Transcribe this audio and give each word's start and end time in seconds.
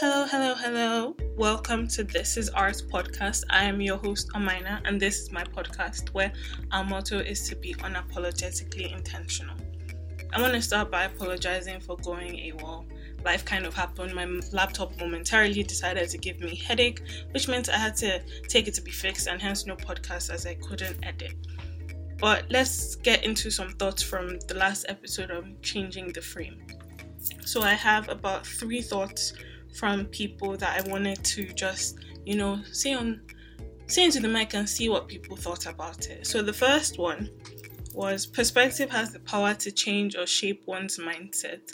Hello, 0.00 0.24
hello, 0.24 0.54
hello. 0.54 1.16
Welcome 1.36 1.86
to 1.88 2.02
This 2.02 2.38
is 2.38 2.48
Art 2.48 2.82
podcast. 2.90 3.44
I 3.50 3.64
am 3.64 3.82
your 3.82 3.98
host, 3.98 4.30
Amina, 4.34 4.80
and 4.86 4.98
this 4.98 5.18
is 5.18 5.30
my 5.30 5.44
podcast 5.44 6.14
where 6.14 6.32
our 6.72 6.82
motto 6.82 7.18
is 7.18 7.46
to 7.50 7.56
be 7.56 7.74
unapologetically 7.74 8.96
intentional. 8.96 9.54
I 10.32 10.40
want 10.40 10.54
to 10.54 10.62
start 10.62 10.90
by 10.90 11.04
apologizing 11.04 11.80
for 11.80 11.98
going 11.98 12.32
AWOL. 12.32 12.86
Life 13.26 13.44
kind 13.44 13.66
of 13.66 13.74
happened. 13.74 14.14
My 14.14 14.24
laptop 14.52 14.98
momentarily 14.98 15.64
decided 15.64 16.08
to 16.08 16.16
give 16.16 16.40
me 16.40 16.56
headache, 16.56 17.02
which 17.32 17.46
meant 17.46 17.68
I 17.68 17.76
had 17.76 17.94
to 17.96 18.22
take 18.48 18.68
it 18.68 18.74
to 18.76 18.80
be 18.80 18.92
fixed, 18.92 19.26
and 19.26 19.38
hence 19.38 19.66
no 19.66 19.76
podcast 19.76 20.30
as 20.32 20.46
I 20.46 20.54
couldn't 20.54 20.96
edit. 21.02 21.34
But 22.18 22.46
let's 22.48 22.94
get 22.94 23.22
into 23.22 23.50
some 23.50 23.72
thoughts 23.72 24.02
from 24.02 24.38
the 24.48 24.54
last 24.54 24.86
episode 24.88 25.30
of 25.30 25.44
Changing 25.60 26.10
the 26.14 26.22
Frame. 26.22 26.62
So 27.44 27.60
I 27.60 27.74
have 27.74 28.08
about 28.08 28.46
three 28.46 28.80
thoughts 28.80 29.34
from 29.74 30.06
people 30.06 30.56
that 30.56 30.84
I 30.84 30.88
wanted 30.88 31.24
to 31.24 31.52
just, 31.52 31.98
you 32.24 32.36
know, 32.36 32.62
say 32.72 32.94
on 32.94 33.20
say 33.86 34.04
into 34.04 34.20
the 34.20 34.28
mic 34.28 34.54
and 34.54 34.68
see 34.68 34.88
what 34.88 35.08
people 35.08 35.36
thought 35.36 35.66
about 35.66 36.06
it. 36.06 36.26
So 36.26 36.42
the 36.42 36.52
first 36.52 36.98
one 36.98 37.30
was 37.92 38.24
perspective 38.24 38.90
has 38.90 39.12
the 39.12 39.18
power 39.20 39.54
to 39.54 39.72
change 39.72 40.16
or 40.16 40.26
shape 40.26 40.62
one's 40.66 40.98
mindset. 40.98 41.72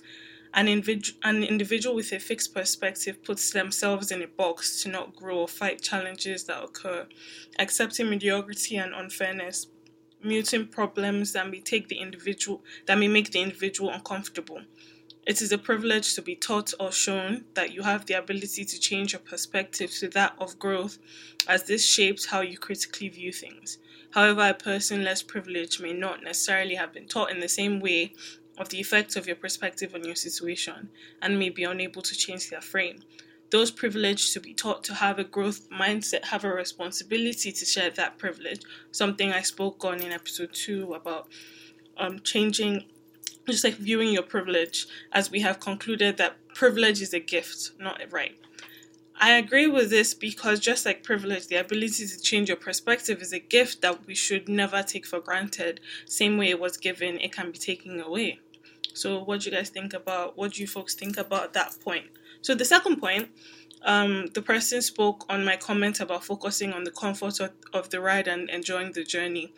An, 0.54 0.66
individu- 0.66 1.12
an 1.24 1.45
individual 1.45 1.95
with 1.95 2.12
a 2.12 2.18
fixed 2.18 2.54
perspective 2.54 3.23
puts 3.23 3.51
themselves 3.52 4.10
in 4.10 4.23
a 4.23 4.26
box 4.26 4.82
to 4.82 4.88
not 4.88 5.15
grow 5.15 5.40
or 5.40 5.48
fight 5.48 5.82
challenges 5.82 6.45
that 6.45 6.65
occur, 6.65 7.06
accepting 7.59 8.09
mediocrity 8.09 8.76
and 8.76 8.95
unfairness, 8.95 9.66
muting 10.24 10.66
problems 10.66 11.32
that 11.34 11.51
may 11.51 11.60
take 11.60 11.88
the 11.88 11.96
individual 11.96 12.62
that 12.87 12.98
may 12.98 13.09
make 13.09 13.30
the 13.32 13.40
individual 13.40 13.90
uncomfortable. 13.90 14.62
It 15.27 15.43
is 15.43 15.51
a 15.51 15.59
privilege 15.59 16.15
to 16.15 16.23
be 16.23 16.37
taught 16.37 16.73
or 16.79 16.93
shown 16.93 17.47
that 17.55 17.73
you 17.73 17.83
have 17.83 18.07
the 18.07 18.15
ability 18.15 18.65
to 18.65 18.79
change 18.79 19.12
your 19.12 19.21
perspective 19.21 19.91
to 19.97 20.09
that 20.11 20.37
of 20.39 20.57
growth, 20.61 20.99
as 21.49 21.65
this 21.65 21.85
shapes 21.85 22.27
how 22.27 22.43
you 22.43 22.57
critically 22.57 23.09
view 23.09 23.33
things. 23.33 23.79
However, 24.13 24.43
a 24.43 24.55
person 24.55 25.02
less 25.02 25.23
privileged 25.23 25.83
may 25.83 25.93
not 25.93 26.23
necessarily 26.23 26.77
have 26.77 26.93
been 26.93 27.09
taught 27.09 27.33
in 27.33 27.41
the 27.41 27.49
same 27.49 27.80
way 27.80 28.13
of 28.57 28.68
the 28.68 28.79
effects 28.79 29.16
of 29.16 29.27
your 29.27 29.35
perspective 29.35 29.96
on 29.96 30.05
your 30.05 30.15
situation 30.15 30.91
and 31.21 31.40
may 31.40 31.51
be 31.51 31.65
unable 31.65 32.02
to 32.02 32.15
change 32.15 32.49
their 32.49 32.61
frame. 32.61 33.02
Those 33.51 33.73
privileged 33.73 34.33
to 34.33 34.40
be 34.40 34.55
taught 34.55 34.85
to 34.85 34.95
have 34.95 35.18
a 35.18 35.24
growth 35.24 35.68
mindset 35.71 36.27
have 36.27 36.45
a 36.45 36.55
responsibility 36.55 37.51
to 37.51 37.65
share 37.65 37.90
that 37.90 38.16
privilege, 38.16 38.63
something 38.93 39.33
I 39.33 39.43
spoke 39.43 39.85
on 39.85 40.01
in 40.02 40.13
episode 40.13 40.52
2 40.52 40.95
about 40.95 41.27
um, 41.96 42.21
changing 42.21 42.85
just 43.47 43.65
like 43.65 43.75
viewing 43.75 44.11
your 44.11 44.23
privilege 44.23 44.87
as 45.13 45.30
we 45.30 45.41
have 45.41 45.61
concluded 45.61 46.16
that 46.16 46.37
privilege 46.55 47.01
is 47.01 47.15
a 47.15 47.21
gift, 47.21 47.73
not 47.79 48.02
a 48.02 48.09
right. 48.09 48.37
I 49.19 49.39
agree 49.39 49.66
with 49.66 49.89
this 49.89 50.13
because 50.13 50.61
just 50.61 50.85
like 50.85 51.02
privilege, 51.02 51.47
the 51.47 51.57
ability 51.57 52.07
to 52.07 52.21
change 52.21 52.49
your 52.49 52.59
perspective 52.59 53.23
is 53.23 53.33
a 53.33 53.39
gift 53.39 53.80
that 53.80 54.07
we 54.07 54.15
should 54.15 54.49
never 54.49 54.83
take 54.83 55.07
for 55.07 55.21
granted. 55.21 55.80
Same 56.05 56.37
way 56.37 56.51
it 56.51 56.61
was 56.61 56.77
given, 56.77 57.19
it 57.21 57.33
can 57.33 57.51
be 57.51 57.59
taken 57.59 57.99
away. 58.01 58.41
So, 58.93 59.23
what 59.23 59.41
do 59.41 59.51
you 59.51 59.57
guys 59.57 59.71
think 59.71 59.95
about? 59.95 60.37
What 60.37 60.52
do 60.55 60.61
you 60.61 60.67
folks 60.67 60.95
think 60.95 61.17
about 61.17 61.55
that 61.55 61.77
point? 61.83 62.07
So, 62.43 62.55
the 62.55 62.65
second 62.65 62.97
point, 62.97 63.29
um, 63.83 64.27
the 64.34 64.43
person 64.43 64.83
spoke 64.83 65.25
on 65.28 65.44
my 65.44 65.56
comment 65.56 66.00
about 66.00 66.25
focusing 66.25 66.72
on 66.72 66.84
the 66.84 66.91
comfort 66.91 67.41
of, 67.41 67.53
of 67.72 67.91
the 67.91 68.00
ride 68.00 68.28
and 68.28 68.50
enjoying 68.50 68.93
the 68.93 69.05
journey. 69.05 69.53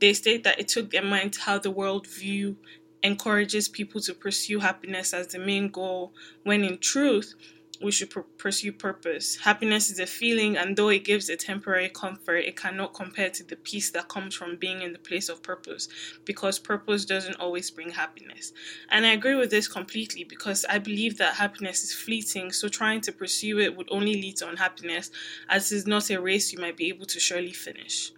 They 0.00 0.12
state 0.12 0.44
that 0.44 0.60
it 0.60 0.68
took 0.68 0.90
their 0.90 1.02
mind 1.02 1.36
how 1.36 1.58
the 1.58 1.70
world 1.70 2.06
view 2.06 2.56
encourages 3.02 3.68
people 3.68 4.00
to 4.02 4.14
pursue 4.14 4.58
happiness 4.58 5.14
as 5.14 5.28
the 5.28 5.38
main 5.38 5.68
goal, 5.68 6.12
when 6.42 6.64
in 6.64 6.78
truth, 6.78 7.34
we 7.80 7.92
should 7.92 8.10
pr- 8.10 8.20
pursue 8.38 8.72
purpose. 8.72 9.36
Happiness 9.36 9.90
is 9.90 10.00
a 10.00 10.06
feeling, 10.06 10.56
and 10.56 10.76
though 10.76 10.88
it 10.88 11.04
gives 11.04 11.28
a 11.28 11.36
temporary 11.36 11.88
comfort, 11.88 12.38
it 12.38 12.56
cannot 12.56 12.94
compare 12.94 13.30
to 13.30 13.44
the 13.44 13.56
peace 13.56 13.90
that 13.90 14.08
comes 14.08 14.34
from 14.34 14.56
being 14.56 14.82
in 14.82 14.92
the 14.92 14.98
place 14.98 15.28
of 15.28 15.42
purpose 15.42 15.88
because 16.24 16.58
purpose 16.58 17.04
doesn't 17.04 17.38
always 17.38 17.70
bring 17.70 17.90
happiness. 17.90 18.52
And 18.90 19.06
I 19.06 19.12
agree 19.12 19.36
with 19.36 19.50
this 19.50 19.68
completely 19.68 20.24
because 20.24 20.64
I 20.68 20.78
believe 20.78 21.18
that 21.18 21.34
happiness 21.34 21.84
is 21.84 21.94
fleeting, 21.94 22.52
so 22.52 22.68
trying 22.68 23.00
to 23.02 23.12
pursue 23.12 23.60
it 23.60 23.76
would 23.76 23.88
only 23.90 24.14
lead 24.14 24.36
to 24.38 24.48
unhappiness, 24.48 25.10
as 25.48 25.70
it 25.70 25.76
is 25.76 25.86
not 25.86 26.10
a 26.10 26.20
race 26.20 26.52
you 26.52 26.58
might 26.58 26.76
be 26.76 26.88
able 26.88 27.06
to 27.06 27.20
surely 27.20 27.52
finish. 27.52 28.12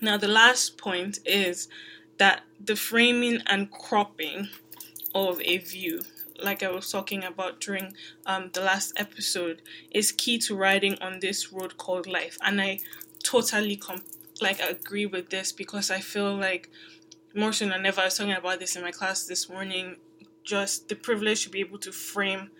Now, 0.00 0.16
the 0.16 0.28
last 0.28 0.78
point 0.78 1.20
is 1.24 1.68
that 2.22 2.44
the 2.64 2.76
framing 2.76 3.38
and 3.46 3.68
cropping 3.68 4.48
of 5.12 5.40
a 5.40 5.58
view 5.58 6.02
like 6.40 6.62
I 6.62 6.70
was 6.70 6.88
talking 6.88 7.24
about 7.24 7.60
during 7.60 7.94
um, 8.26 8.50
the 8.52 8.60
last 8.60 8.92
episode, 8.96 9.62
is 9.90 10.12
key 10.12 10.38
to 10.38 10.54
riding 10.56 10.96
on 11.00 11.18
this 11.18 11.52
road 11.52 11.76
called 11.76 12.06
life. 12.06 12.38
And 12.42 12.60
I 12.60 12.78
totally 13.24 13.80
like 14.40 14.60
agree 14.60 15.06
with 15.06 15.30
this 15.30 15.50
because 15.50 15.90
I 15.90 15.98
feel 15.98 16.34
like 16.36 16.68
more 17.34 17.52
so 17.52 17.66
than 17.68 17.84
ever, 17.86 18.00
I 18.00 18.04
was 18.04 18.16
talking 18.16 18.32
about 18.32 18.60
this 18.60 18.76
in 18.76 18.82
my 18.82 18.92
class 18.92 19.26
this 19.26 19.48
morning. 19.48 19.96
Just 20.44 20.88
the 20.88 20.94
privilege 20.94 21.42
to 21.42 21.50
be 21.50 21.60
able 21.60 21.78
to 21.78 21.92
frame 21.92 22.50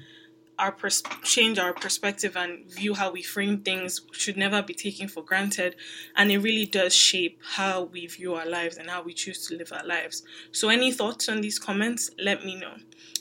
our 0.58 0.72
pers- 0.72 1.02
change 1.22 1.58
our 1.58 1.72
perspective 1.72 2.36
and 2.36 2.64
view 2.70 2.94
how 2.94 3.10
we 3.10 3.22
frame 3.22 3.58
things 3.60 4.02
should 4.12 4.36
never 4.36 4.62
be 4.62 4.74
taken 4.74 5.08
for 5.08 5.22
granted. 5.22 5.76
And 6.16 6.30
it 6.30 6.38
really 6.38 6.66
does 6.66 6.94
shape 6.94 7.38
how 7.42 7.84
we 7.84 8.06
view 8.06 8.34
our 8.34 8.46
lives 8.46 8.76
and 8.76 8.90
how 8.90 9.02
we 9.02 9.14
choose 9.14 9.46
to 9.48 9.56
live 9.56 9.72
our 9.72 9.84
lives. 9.86 10.22
So 10.52 10.68
any 10.68 10.92
thoughts 10.92 11.28
on 11.28 11.40
these 11.40 11.58
comments? 11.58 12.10
Let 12.18 12.44
me 12.44 12.54
know. 12.54 12.74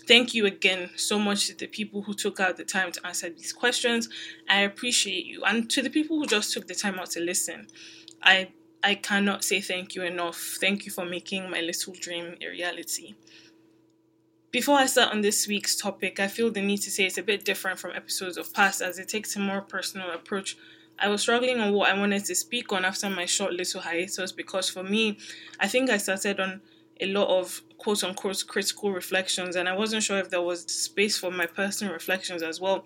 Thank 0.08 0.34
you 0.34 0.46
again 0.46 0.90
so 0.96 1.18
much 1.20 1.48
to 1.48 1.58
the 1.58 1.68
people 1.68 2.02
who 2.04 2.14
took 2.14 2.40
out 2.40 2.58
the 2.58 2.66
time 2.66 2.92
to 2.92 3.08
answer 3.08 3.30
these 3.30 3.54
questions. 3.54 4.10
I 4.50 4.62
appreciate 4.62 5.26
you. 5.26 5.44
And 5.44 5.70
to 5.72 5.82
the 5.82 5.90
people 5.90 6.18
who 6.18 6.26
just 6.26 6.54
took 6.54 6.68
the 6.68 6.76
time 6.76 7.00
out 7.00 7.12
to 7.12 7.20
listen 7.20 7.68
i 8.24 8.48
i 8.84 8.96
cannot 8.96 9.44
say 9.44 9.62
thank 9.62 9.96
you 9.96 10.04
enough. 10.04 10.58
Thank 10.60 10.86
you 10.86 10.92
for 10.92 11.06
making 11.06 11.50
my 11.50 11.62
little 11.62 11.94
dream 12.00 12.36
a 12.42 12.48
reality 12.50 13.16
before 14.52 14.78
I 14.78 14.86
start 14.86 15.14
on 15.14 15.22
this 15.22 15.48
week's 15.48 15.76
topic, 15.78 16.20
I 16.20 16.28
feel 16.28 16.52
the 16.52 16.62
need 16.62 16.80
to 16.80 16.92
say 16.92 17.06
it's 17.06 17.18
a 17.18 17.24
bit 17.24 17.46
different 17.46 17.80
from 17.80 17.92
episodes 17.92 18.38
of 18.38 18.54
past 18.54 18.82
as 18.82 19.00
it 19.00 19.08
takes 19.08 19.36
a 19.36 19.40
more 19.40 19.62
personal 19.62 20.12
approach. 20.12 20.58
I 21.00 21.08
was 21.08 21.22
struggling 21.22 21.60
on 21.62 21.74
what 21.74 21.90
I 21.90 21.98
wanted 21.98 22.26
to 22.26 22.36
speak 22.36 22.72
on 22.74 22.84
after 22.84 23.10
my 23.10 23.26
short 23.26 23.54
little 23.54 23.82
hiatus 23.82 24.32
because 24.34 24.70
for 24.70 24.84
me, 24.84 25.18
I 25.60 25.68
think 25.68 25.90
I 25.90 25.98
started 25.98 26.40
on 26.40 26.62
a 27.00 27.08
lot 27.08 27.30
of 27.30 27.62
quote 27.78 28.04
unquote 28.04 28.44
critical 28.46 28.92
reflections 28.92 29.56
and 29.56 29.70
I 29.70 29.76
wasn't 29.76 30.04
sure 30.04 30.18
if 30.18 30.30
there 30.30 30.42
was 30.42 30.64
space 30.64 31.18
for 31.18 31.32
my 31.32 31.46
personal 31.46 31.94
reflections 31.94 32.44
as 32.44 32.60
well. 32.60 32.86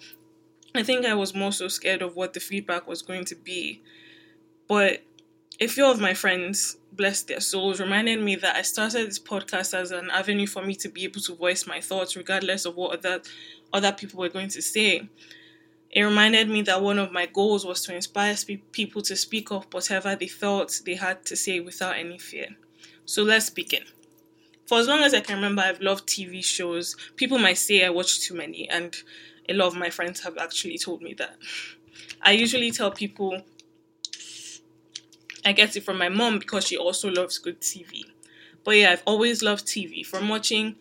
I 0.75 0.83
think 0.83 1.05
I 1.05 1.15
was 1.15 1.33
more 1.33 1.51
so 1.51 1.67
scared 1.67 2.01
of 2.01 2.15
what 2.15 2.33
the 2.33 2.39
feedback 2.39 2.87
was 2.87 3.01
going 3.01 3.25
to 3.25 3.35
be. 3.35 3.81
But 4.67 5.03
a 5.59 5.67
few 5.67 5.85
of 5.85 5.99
my 5.99 6.13
friends 6.13 6.77
bless 6.91 7.23
their 7.23 7.39
souls, 7.39 7.79
reminded 7.79 8.21
me 8.21 8.35
that 8.37 8.55
I 8.55 8.61
started 8.61 9.07
this 9.07 9.19
podcast 9.19 9.73
as 9.73 9.91
an 9.91 10.09
avenue 10.09 10.47
for 10.47 10.65
me 10.65 10.75
to 10.75 10.89
be 10.89 11.03
able 11.03 11.21
to 11.21 11.35
voice 11.35 11.67
my 11.67 11.81
thoughts 11.81 12.15
regardless 12.15 12.65
of 12.65 12.75
what 12.75 12.97
other 12.97 13.21
other 13.73 13.91
people 13.91 14.19
were 14.19 14.29
going 14.29 14.49
to 14.49 14.61
say. 14.61 15.07
It 15.91 16.01
reminded 16.01 16.49
me 16.49 16.61
that 16.63 16.81
one 16.81 16.99
of 16.99 17.11
my 17.11 17.25
goals 17.25 17.65
was 17.65 17.81
to 17.83 17.95
inspire 17.95 18.35
spe- 18.35 18.71
people 18.73 19.01
to 19.03 19.15
speak 19.15 19.51
up 19.51 19.73
whatever 19.73 20.15
they 20.15 20.27
felt 20.27 20.81
they 20.85 20.95
had 20.95 21.25
to 21.25 21.35
say 21.37 21.61
without 21.61 21.97
any 21.97 22.17
fear. 22.17 22.47
So 23.05 23.23
let's 23.23 23.49
begin. 23.49 23.83
For 24.67 24.79
as 24.79 24.87
long 24.87 25.01
as 25.01 25.13
I 25.13 25.21
can 25.21 25.35
remember, 25.35 25.61
I've 25.61 25.79
loved 25.79 26.07
TV 26.07 26.43
shows. 26.43 26.95
People 27.15 27.37
might 27.37 27.57
say 27.57 27.85
I 27.85 27.89
watch 27.89 28.19
too 28.21 28.33
many, 28.33 28.67
and 28.67 28.95
a 29.47 29.53
lot 29.53 29.67
of 29.67 29.75
my 29.75 29.89
friends 29.89 30.21
have 30.21 30.37
actually 30.37 30.77
told 30.77 31.01
me 31.01 31.13
that. 31.13 31.37
I 32.21 32.31
usually 32.31 32.71
tell 32.71 32.91
people 32.91 33.43
I 35.45 35.51
get 35.51 35.75
it 35.75 35.83
from 35.83 35.99
my 35.99 36.09
mom 36.09 36.39
because 36.39 36.67
she 36.67 36.75
also 36.75 37.09
loves 37.09 37.37
good 37.37 37.61
TV. 37.61 38.03
But 38.63 38.77
yeah, 38.77 38.91
I've 38.91 39.03
always 39.05 39.43
loved 39.43 39.67
TV. 39.67 40.03
From 40.03 40.27
watching 40.27 40.75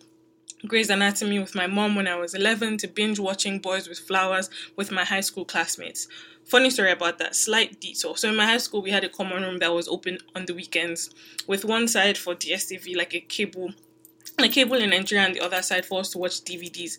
Grey's 0.66 0.88
Anatomy 0.88 1.38
with 1.38 1.54
my 1.54 1.66
mom 1.66 1.94
when 1.94 2.08
I 2.08 2.16
was 2.16 2.34
11 2.34 2.78
to 2.78 2.88
binge 2.88 3.18
watching 3.18 3.58
Boys 3.58 3.86
with 3.86 3.98
Flowers 3.98 4.48
with 4.74 4.90
my 4.90 5.04
high 5.04 5.20
school 5.20 5.44
classmates. 5.44 6.08
Funny 6.44 6.70
story 6.70 6.90
about 6.90 7.18
that, 7.18 7.36
slight 7.36 7.78
detour. 7.80 8.16
So 8.16 8.30
in 8.30 8.36
my 8.36 8.46
high 8.46 8.56
school, 8.58 8.80
we 8.80 8.90
had 8.90 9.04
a 9.04 9.10
common 9.10 9.42
room 9.42 9.58
that 9.58 9.74
was 9.74 9.86
open 9.86 10.18
on 10.34 10.46
the 10.46 10.54
weekends 10.54 11.10
with 11.46 11.66
one 11.66 11.86
side 11.86 12.16
for 12.16 12.34
DSTV, 12.34 12.96
like 12.96 13.14
a 13.14 13.20
cable, 13.20 13.74
a 14.38 14.48
cable 14.48 14.76
in 14.76 14.90
Nigeria, 14.90 15.26
and 15.26 15.34
the 15.34 15.40
other 15.40 15.60
side 15.60 15.84
for 15.84 16.00
us 16.00 16.08
to 16.10 16.18
watch 16.18 16.40
DVDs. 16.40 16.96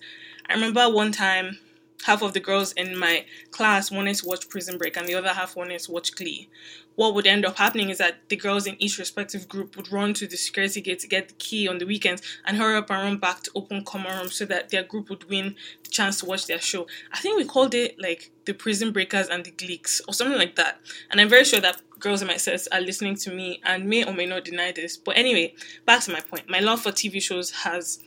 I 0.47 0.53
remember 0.53 0.88
one 0.88 1.11
time 1.11 1.57
half 2.06 2.22
of 2.22 2.34
the 2.34 2.40
girls 2.40 2.72
in 2.74 2.98
my 2.98 3.25
class 3.50 3.90
wanted 3.90 4.16
to 4.16 4.28
watch 4.28 4.48
Prison 4.48 4.78
Break 4.78 4.96
and 4.96 5.07
the 5.07 5.16
other 5.16 5.30
half 5.30 5.56
wanted 5.56 5.80
to 5.80 5.92
watch 5.92 6.16
Glee. 6.16 6.48
What 6.94 7.16
would 7.16 7.25
end 7.25 7.46
up 7.46 7.57
happening 7.57 7.90
is 7.90 7.98
that 7.98 8.30
the 8.30 8.36
girls 8.36 8.68
in 8.68 8.75
each 8.80 9.00
respective 9.00 9.50
group 9.50 9.75
would 9.75 9.92
run 9.92 10.13
to 10.13 10.28
the 10.28 10.38
security 10.38 10.81
gate 10.81 11.00
to 11.00 11.07
get 11.07 11.30
the 11.30 11.34
key 11.34 11.68
on 11.68 11.80
the 11.80 11.86
weekends 11.86 12.22
and 12.46 12.57
hurry 12.57 12.75
up 12.75 12.92
and 12.92 13.02
run 13.02 13.18
back 13.18 13.42
to 13.42 13.52
open 13.56 13.84
common 13.84 14.16
room 14.16 14.30
so 14.30 14.46
that 14.46 14.69
their 14.69 14.84
group 14.84 15.10
would 15.10 15.28
win 15.30 15.56
the 15.84 15.90
chance 15.90 16.19
to 16.19 16.28
watch 16.28 16.46
their 16.46 16.62
show. 16.62 16.86
I 17.12 17.18
think 17.18 17.38
we 17.38 17.44
called 17.44 17.74
it 17.74 18.00
like 18.00 18.31
the 18.46 18.54
Prison 18.54 18.92
Breakers 18.92 19.28
and 19.28 19.44
the 19.44 19.52
Gleeks 19.52 20.00
or 20.07 20.13
something 20.13 20.38
like 20.38 20.56
that. 20.57 20.80
And 21.10 21.19
I'm 21.19 21.28
very 21.28 21.44
sure 21.44 21.60
that 21.60 21.81
girls 22.00 22.22
in 22.22 22.28
my 22.28 22.38
set 22.38 22.68
are 22.72 22.81
listening 22.81 23.16
to 23.16 23.31
me 23.31 23.62
and 23.66 23.90
may 23.90 24.06
or 24.06 24.13
may 24.13 24.28
not 24.28 24.46
deny 24.46 24.72
this. 24.72 24.96
But 24.96 25.18
anyway, 25.18 25.56
back 25.88 26.04
to 26.04 26.12
my 26.12 26.22
point. 26.22 26.48
My 26.48 26.60
love 26.60 26.81
for 26.81 26.92
TV 26.92 27.19
shows 27.19 27.50
has 27.50 28.00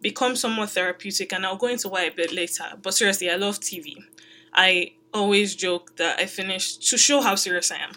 become 0.00 0.36
somewhat 0.36 0.70
therapeutic, 0.70 1.32
and 1.32 1.44
I'll 1.44 1.56
go 1.56 1.66
into 1.66 1.88
why 1.88 2.04
a 2.04 2.10
bit 2.10 2.32
later. 2.32 2.64
But 2.82 2.94
seriously, 2.94 3.30
I 3.30 3.36
love 3.36 3.60
TV. 3.60 3.96
I 4.52 4.92
always 5.12 5.54
joke 5.54 5.96
that 5.96 6.18
I 6.18 6.26
finished 6.26 6.88
to 6.88 6.98
show 6.98 7.20
how 7.20 7.34
serious 7.34 7.70
I 7.70 7.76
am. 7.76 7.92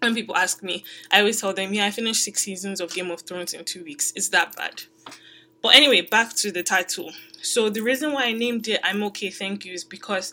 When 0.00 0.14
people 0.14 0.36
ask 0.36 0.62
me, 0.62 0.84
I 1.10 1.20
always 1.20 1.40
tell 1.40 1.52
them, 1.52 1.74
"Yeah, 1.74 1.86
I 1.86 1.90
finished 1.90 2.22
six 2.22 2.42
seasons 2.42 2.80
of 2.80 2.94
Game 2.94 3.10
of 3.10 3.22
Thrones 3.22 3.52
in 3.52 3.64
two 3.64 3.84
weeks. 3.84 4.12
Is 4.14 4.30
that 4.30 4.56
bad?" 4.56 4.84
But 5.60 5.74
anyway, 5.74 6.02
back 6.02 6.34
to 6.36 6.52
the 6.52 6.62
title. 6.62 7.12
So 7.42 7.68
the 7.68 7.82
reason 7.82 8.12
why 8.12 8.24
I 8.24 8.32
named 8.32 8.68
it 8.68 8.80
"I'm 8.84 9.02
okay, 9.04 9.30
thank 9.30 9.64
you" 9.64 9.72
is 9.72 9.84
because 9.84 10.32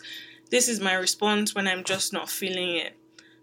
this 0.50 0.68
is 0.68 0.80
my 0.80 0.94
response 0.94 1.54
when 1.54 1.66
I'm 1.66 1.82
just 1.82 2.12
not 2.12 2.30
feeling 2.30 2.76
it. 2.76 2.94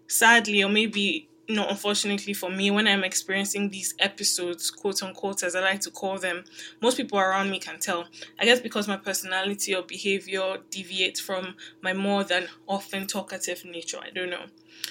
Sadly, 0.06 0.62
or 0.62 0.70
maybe 0.70 1.28
not 1.48 1.70
unfortunately 1.70 2.32
for 2.32 2.50
me, 2.50 2.70
when 2.70 2.86
I'm 2.86 3.04
experiencing 3.04 3.68
these 3.68 3.94
episodes, 3.98 4.70
quote 4.70 5.02
unquote, 5.02 5.42
as 5.42 5.54
I 5.54 5.60
like 5.60 5.80
to 5.80 5.90
call 5.90 6.18
them, 6.18 6.44
most 6.80 6.96
people 6.96 7.18
around 7.18 7.50
me 7.50 7.58
can 7.58 7.78
tell. 7.78 8.06
I 8.38 8.44
guess 8.44 8.60
because 8.60 8.88
my 8.88 8.96
personality 8.96 9.74
or 9.74 9.82
behavior 9.82 10.58
deviates 10.70 11.20
from 11.20 11.56
my 11.82 11.92
more 11.92 12.24
than 12.24 12.48
often 12.66 13.06
talkative 13.06 13.64
nature. 13.64 13.98
I 14.02 14.10
don't 14.10 14.30
know. 14.30 14.46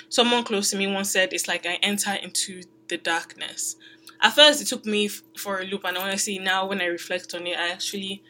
Someone 0.10 0.44
close 0.44 0.70
to 0.72 0.78
me 0.78 0.88
once 0.88 1.12
said 1.12 1.34
it's 1.34 1.48
like 1.48 1.66
I 1.66 1.76
enter 1.82 2.14
into 2.14 2.64
the 2.88 2.98
darkness. 2.98 3.76
At 4.22 4.36
first, 4.36 4.62
it 4.62 4.66
took 4.66 4.86
me 4.86 5.08
for 5.08 5.60
a 5.60 5.66
loop, 5.66 5.84
and 5.84 5.98
honestly, 5.98 6.40
now 6.40 6.66
when 6.66 6.82
I 6.82 6.86
reflect 6.86 7.34
on 7.34 7.46
it, 7.46 7.58
I 7.58 7.70
actually, 7.72 8.24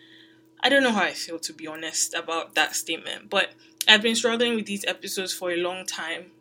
I 0.59 0.69
don't 0.69 0.81
know 0.81 0.91
how 0.91 1.03
I 1.03 1.11
feel 1.11 1.37
to 1.39 1.53
be 1.53 1.67
honest 1.67 2.13
about 2.15 2.55
that 2.55 2.75
statement. 2.75 3.29
But 3.29 3.51
I've 3.87 4.01
been 4.01 4.15
struggling 4.15 4.55
with 4.55 4.65
these 4.65 4.85
episodes 4.85 5.33
for 5.33 5.51
a 5.51 5.57
long 5.57 5.85
time 5.85 6.31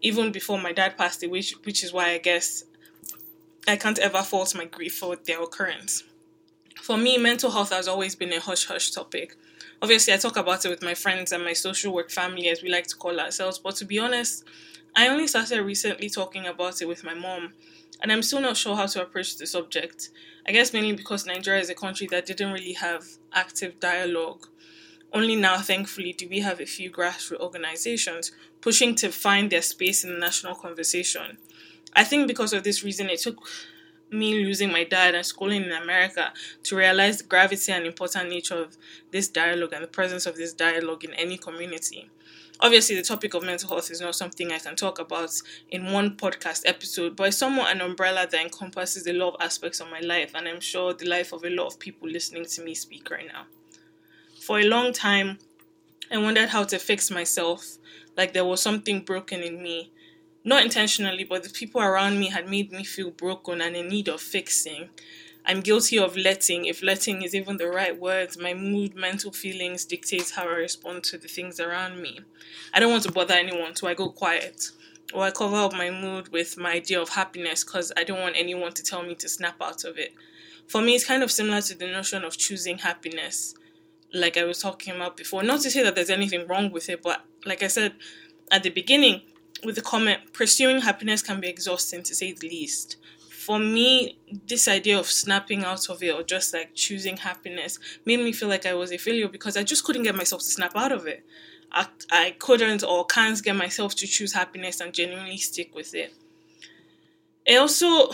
even 0.00 0.32
before 0.32 0.58
my 0.58 0.72
dad 0.72 0.96
passed 0.96 1.22
away, 1.22 1.30
which, 1.38 1.54
which 1.64 1.84
is 1.84 1.92
why 1.92 2.10
I 2.10 2.18
guess 2.18 2.64
I 3.68 3.76
can't 3.76 3.98
ever 3.98 4.22
fault 4.22 4.54
my 4.54 4.64
grief 4.64 4.96
for 4.96 5.16
their 5.16 5.42
occurrence. 5.42 6.04
For 6.80 6.96
me, 6.96 7.18
mental 7.18 7.50
health 7.50 7.70
has 7.70 7.88
always 7.88 8.14
been 8.14 8.32
a 8.32 8.40
hush 8.40 8.66
hush 8.66 8.90
topic. 8.90 9.36
Obviously, 9.82 10.12
I 10.12 10.16
talk 10.16 10.36
about 10.36 10.64
it 10.64 10.68
with 10.68 10.82
my 10.82 10.94
friends 10.94 11.32
and 11.32 11.44
my 11.44 11.52
social 11.52 11.92
work 11.92 12.10
family, 12.10 12.48
as 12.48 12.62
we 12.62 12.70
like 12.70 12.86
to 12.88 12.96
call 12.96 13.20
ourselves, 13.20 13.58
but 13.58 13.76
to 13.76 13.84
be 13.84 13.98
honest, 13.98 14.44
I 14.96 15.08
only 15.08 15.26
started 15.26 15.62
recently 15.62 16.10
talking 16.10 16.46
about 16.46 16.82
it 16.82 16.88
with 16.88 17.04
my 17.04 17.14
mom, 17.14 17.52
and 18.02 18.10
I'm 18.10 18.22
still 18.22 18.40
not 18.40 18.56
sure 18.56 18.76
how 18.76 18.86
to 18.86 19.02
approach 19.02 19.36
the 19.36 19.46
subject. 19.46 20.10
I 20.46 20.52
guess 20.52 20.72
mainly 20.72 20.92
because 20.92 21.26
Nigeria 21.26 21.60
is 21.60 21.70
a 21.70 21.74
country 21.74 22.06
that 22.08 22.26
didn't 22.26 22.52
really 22.52 22.72
have 22.72 23.04
active 23.32 23.78
dialogue 23.78 24.48
only 25.12 25.36
now, 25.36 25.58
thankfully, 25.58 26.12
do 26.12 26.28
we 26.28 26.40
have 26.40 26.60
a 26.60 26.66
few 26.66 26.90
grassroots 26.90 27.40
organizations 27.40 28.32
pushing 28.60 28.94
to 28.96 29.10
find 29.10 29.50
their 29.50 29.62
space 29.62 30.04
in 30.04 30.12
the 30.12 30.18
national 30.18 30.54
conversation. 30.54 31.38
I 31.94 32.04
think 32.04 32.28
because 32.28 32.52
of 32.52 32.62
this 32.62 32.84
reason, 32.84 33.10
it 33.10 33.20
took 33.20 33.38
me 34.10 34.44
losing 34.44 34.72
my 34.72 34.84
dad 34.84 35.14
and 35.14 35.24
schooling 35.24 35.64
in 35.64 35.72
America 35.72 36.32
to 36.64 36.76
realize 36.76 37.18
the 37.18 37.24
gravity 37.24 37.72
and 37.72 37.86
important 37.86 38.28
nature 38.28 38.56
of 38.56 38.76
this 39.12 39.28
dialogue 39.28 39.72
and 39.72 39.84
the 39.84 39.88
presence 39.88 40.26
of 40.26 40.36
this 40.36 40.52
dialogue 40.52 41.04
in 41.04 41.14
any 41.14 41.38
community. 41.38 42.10
Obviously, 42.60 42.94
the 42.96 43.02
topic 43.02 43.34
of 43.34 43.42
mental 43.42 43.70
health 43.70 43.90
is 43.90 44.00
not 44.00 44.14
something 44.14 44.52
I 44.52 44.58
can 44.58 44.76
talk 44.76 44.98
about 44.98 45.30
in 45.70 45.92
one 45.92 46.16
podcast 46.16 46.62
episode, 46.66 47.16
but 47.16 47.28
it's 47.28 47.38
somewhat 47.38 47.74
an 47.74 47.80
umbrella 47.80 48.26
that 48.30 48.40
encompasses 48.40 49.06
a 49.06 49.12
lot 49.12 49.34
of 49.34 49.40
aspects 49.40 49.80
of 49.80 49.90
my 49.90 50.00
life, 50.00 50.32
and 50.34 50.46
I'm 50.46 50.60
sure 50.60 50.92
the 50.92 51.06
life 51.06 51.32
of 51.32 51.44
a 51.44 51.50
lot 51.50 51.68
of 51.68 51.78
people 51.78 52.08
listening 52.08 52.44
to 52.44 52.62
me 52.62 52.74
speak 52.74 53.10
right 53.10 53.26
now 53.26 53.46
for 54.50 54.58
a 54.58 54.64
long 54.64 54.92
time, 54.92 55.38
I 56.10 56.18
wondered 56.18 56.48
how 56.48 56.64
to 56.64 56.80
fix 56.80 57.08
myself, 57.08 57.78
like 58.16 58.32
there 58.32 58.44
was 58.44 58.60
something 58.60 59.02
broken 59.02 59.42
in 59.42 59.62
me. 59.62 59.92
Not 60.42 60.64
intentionally, 60.64 61.22
but 61.22 61.44
the 61.44 61.50
people 61.50 61.80
around 61.80 62.18
me 62.18 62.30
had 62.30 62.48
made 62.48 62.72
me 62.72 62.82
feel 62.82 63.12
broken 63.12 63.60
and 63.60 63.76
in 63.76 63.86
need 63.86 64.08
of 64.08 64.20
fixing. 64.20 64.88
I'm 65.46 65.60
guilty 65.60 66.00
of 66.00 66.16
letting, 66.16 66.64
if 66.64 66.82
letting 66.82 67.22
is 67.22 67.32
even 67.32 67.58
the 67.58 67.68
right 67.68 67.96
word, 67.96 68.36
my 68.40 68.52
mood, 68.52 68.96
mental 68.96 69.30
feelings 69.30 69.84
dictate 69.84 70.32
how 70.34 70.48
I 70.48 70.54
respond 70.54 71.04
to 71.04 71.18
the 71.18 71.28
things 71.28 71.60
around 71.60 72.02
me. 72.02 72.18
I 72.74 72.80
don't 72.80 72.90
want 72.90 73.04
to 73.04 73.12
bother 73.12 73.34
anyone, 73.34 73.76
so 73.76 73.86
I 73.86 73.94
go 73.94 74.08
quiet. 74.08 74.70
Or 75.14 75.22
I 75.22 75.30
cover 75.30 75.58
up 75.58 75.74
my 75.74 75.90
mood 75.90 76.32
with 76.32 76.58
my 76.58 76.72
idea 76.72 77.00
of 77.00 77.10
happiness 77.10 77.62
because 77.62 77.92
I 77.96 78.02
don't 78.02 78.18
want 78.18 78.34
anyone 78.36 78.72
to 78.72 78.82
tell 78.82 79.04
me 79.04 79.14
to 79.14 79.28
snap 79.28 79.62
out 79.62 79.84
of 79.84 79.96
it. 79.96 80.12
For 80.66 80.82
me, 80.82 80.96
it's 80.96 81.06
kind 81.06 81.22
of 81.22 81.30
similar 81.30 81.60
to 81.60 81.78
the 81.78 81.86
notion 81.86 82.24
of 82.24 82.36
choosing 82.36 82.78
happiness 82.78 83.54
like 84.12 84.36
I 84.36 84.44
was 84.44 84.58
talking 84.58 84.94
about 84.94 85.16
before. 85.16 85.42
Not 85.42 85.60
to 85.62 85.70
say 85.70 85.82
that 85.82 85.94
there's 85.94 86.10
anything 86.10 86.46
wrong 86.46 86.70
with 86.70 86.88
it, 86.88 87.02
but 87.02 87.24
like 87.44 87.62
I 87.62 87.68
said 87.68 87.94
at 88.50 88.62
the 88.62 88.70
beginning 88.70 89.22
with 89.64 89.76
the 89.76 89.82
comment, 89.82 90.32
pursuing 90.32 90.80
happiness 90.80 91.22
can 91.22 91.40
be 91.40 91.48
exhausting 91.48 92.02
to 92.04 92.14
say 92.14 92.32
the 92.32 92.48
least. 92.48 92.96
For 93.30 93.58
me, 93.58 94.18
this 94.46 94.68
idea 94.68 94.98
of 94.98 95.06
snapping 95.06 95.64
out 95.64 95.88
of 95.88 96.02
it 96.02 96.14
or 96.14 96.22
just 96.22 96.52
like 96.52 96.74
choosing 96.74 97.16
happiness 97.16 97.78
made 98.04 98.20
me 98.20 98.32
feel 98.32 98.48
like 98.48 98.66
I 98.66 98.74
was 98.74 98.92
a 98.92 98.98
failure 98.98 99.28
because 99.28 99.56
I 99.56 99.62
just 99.62 99.84
couldn't 99.84 100.02
get 100.02 100.14
myself 100.14 100.42
to 100.42 100.48
snap 100.48 100.76
out 100.76 100.92
of 100.92 101.06
it. 101.06 101.24
I, 101.72 101.86
I 102.10 102.36
couldn't 102.38 102.82
or 102.82 103.06
can't 103.06 103.42
get 103.42 103.56
myself 103.56 103.94
to 103.96 104.06
choose 104.06 104.32
happiness 104.32 104.80
and 104.80 104.92
genuinely 104.92 105.36
stick 105.38 105.74
with 105.74 105.94
it. 105.94 106.12
Also 107.48 108.10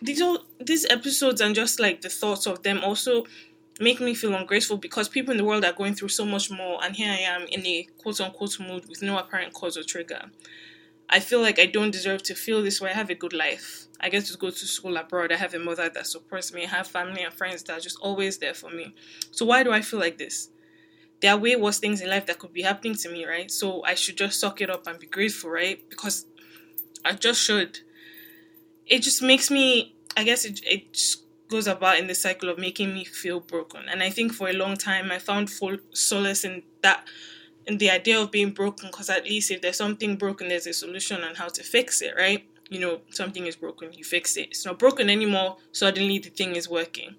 these 0.00 0.20
all 0.20 0.38
these 0.60 0.86
episodes 0.90 1.40
and 1.40 1.54
just 1.54 1.80
like 1.80 2.00
the 2.02 2.08
thoughts 2.08 2.46
of 2.46 2.62
them 2.62 2.80
also 2.84 3.24
make 3.80 4.00
me 4.00 4.14
feel 4.14 4.34
ungrateful 4.34 4.76
because 4.76 5.08
people 5.08 5.32
in 5.32 5.38
the 5.38 5.44
world 5.44 5.64
are 5.64 5.72
going 5.72 5.94
through 5.94 6.08
so 6.08 6.24
much 6.24 6.50
more, 6.50 6.82
and 6.82 6.96
here 6.96 7.10
I 7.10 7.18
am 7.18 7.42
in 7.48 7.66
a 7.66 7.88
quote 7.98 8.20
unquote 8.20 8.58
mood 8.60 8.88
with 8.88 9.02
no 9.02 9.18
apparent 9.18 9.52
cause 9.52 9.76
or 9.76 9.82
trigger. 9.82 10.30
I 11.08 11.20
feel 11.20 11.40
like 11.40 11.58
I 11.58 11.66
don't 11.66 11.92
deserve 11.92 12.22
to 12.24 12.34
feel 12.34 12.62
this 12.62 12.80
way. 12.80 12.90
I 12.90 12.94
have 12.94 13.10
a 13.10 13.14
good 13.14 13.32
life. 13.32 13.86
I 14.00 14.08
get 14.08 14.24
to 14.26 14.36
go 14.36 14.50
to 14.50 14.66
school 14.66 14.96
abroad. 14.96 15.32
I 15.32 15.36
have 15.36 15.54
a 15.54 15.58
mother 15.58 15.88
that 15.88 16.06
supports 16.06 16.52
me. 16.52 16.64
I 16.64 16.68
have 16.68 16.88
family 16.88 17.22
and 17.22 17.32
friends 17.32 17.62
that 17.64 17.78
are 17.78 17.80
just 17.80 17.98
always 18.00 18.38
there 18.38 18.54
for 18.54 18.70
me. 18.70 18.94
So 19.30 19.46
why 19.46 19.62
do 19.62 19.70
I 19.72 19.82
feel 19.82 20.00
like 20.00 20.18
this? 20.18 20.50
There 21.20 21.32
are 21.32 21.38
way 21.38 21.56
worse 21.56 21.78
things 21.78 22.00
in 22.00 22.10
life 22.10 22.26
that 22.26 22.38
could 22.38 22.52
be 22.52 22.62
happening 22.62 22.94
to 22.96 23.10
me, 23.10 23.24
right? 23.26 23.50
So 23.50 23.84
I 23.84 23.94
should 23.94 24.16
just 24.18 24.40
suck 24.40 24.60
it 24.60 24.70
up 24.70 24.86
and 24.86 24.98
be 24.98 25.06
grateful, 25.06 25.50
right? 25.50 25.80
Because 25.88 26.26
I 27.04 27.12
just 27.14 27.40
should. 27.42 27.80
It 28.86 29.00
just 29.02 29.22
makes 29.22 29.50
me. 29.50 29.94
I 30.16 30.24
guess 30.24 30.44
it 30.44 30.60
it 30.64 30.92
just 30.92 31.25
goes 31.48 31.66
about 31.66 31.98
in 31.98 32.06
the 32.06 32.14
cycle 32.14 32.48
of 32.48 32.58
making 32.58 32.92
me 32.94 33.04
feel 33.04 33.40
broken. 33.40 33.82
And 33.88 34.02
I 34.02 34.10
think 34.10 34.32
for 34.32 34.48
a 34.48 34.52
long 34.52 34.76
time 34.76 35.10
I 35.10 35.18
found 35.18 35.50
full 35.50 35.76
solace 35.92 36.44
in 36.44 36.62
that 36.82 37.06
in 37.66 37.78
the 37.78 37.90
idea 37.90 38.20
of 38.20 38.30
being 38.30 38.50
broken 38.52 38.88
because 38.90 39.10
at 39.10 39.24
least 39.24 39.50
if 39.50 39.60
there's 39.60 39.76
something 39.76 40.16
broken 40.16 40.48
there's 40.48 40.66
a 40.68 40.72
solution 40.72 41.22
on 41.22 41.34
how 41.34 41.48
to 41.48 41.62
fix 41.62 42.00
it, 42.00 42.14
right? 42.16 42.44
You 42.70 42.80
know, 42.80 43.00
something 43.10 43.46
is 43.46 43.56
broken, 43.56 43.92
you 43.92 44.04
fix 44.04 44.36
it. 44.36 44.48
It's 44.50 44.64
not 44.64 44.78
broken 44.78 45.10
anymore, 45.10 45.56
suddenly 45.72 46.18
the 46.18 46.30
thing 46.30 46.56
is 46.56 46.68
working. 46.68 47.16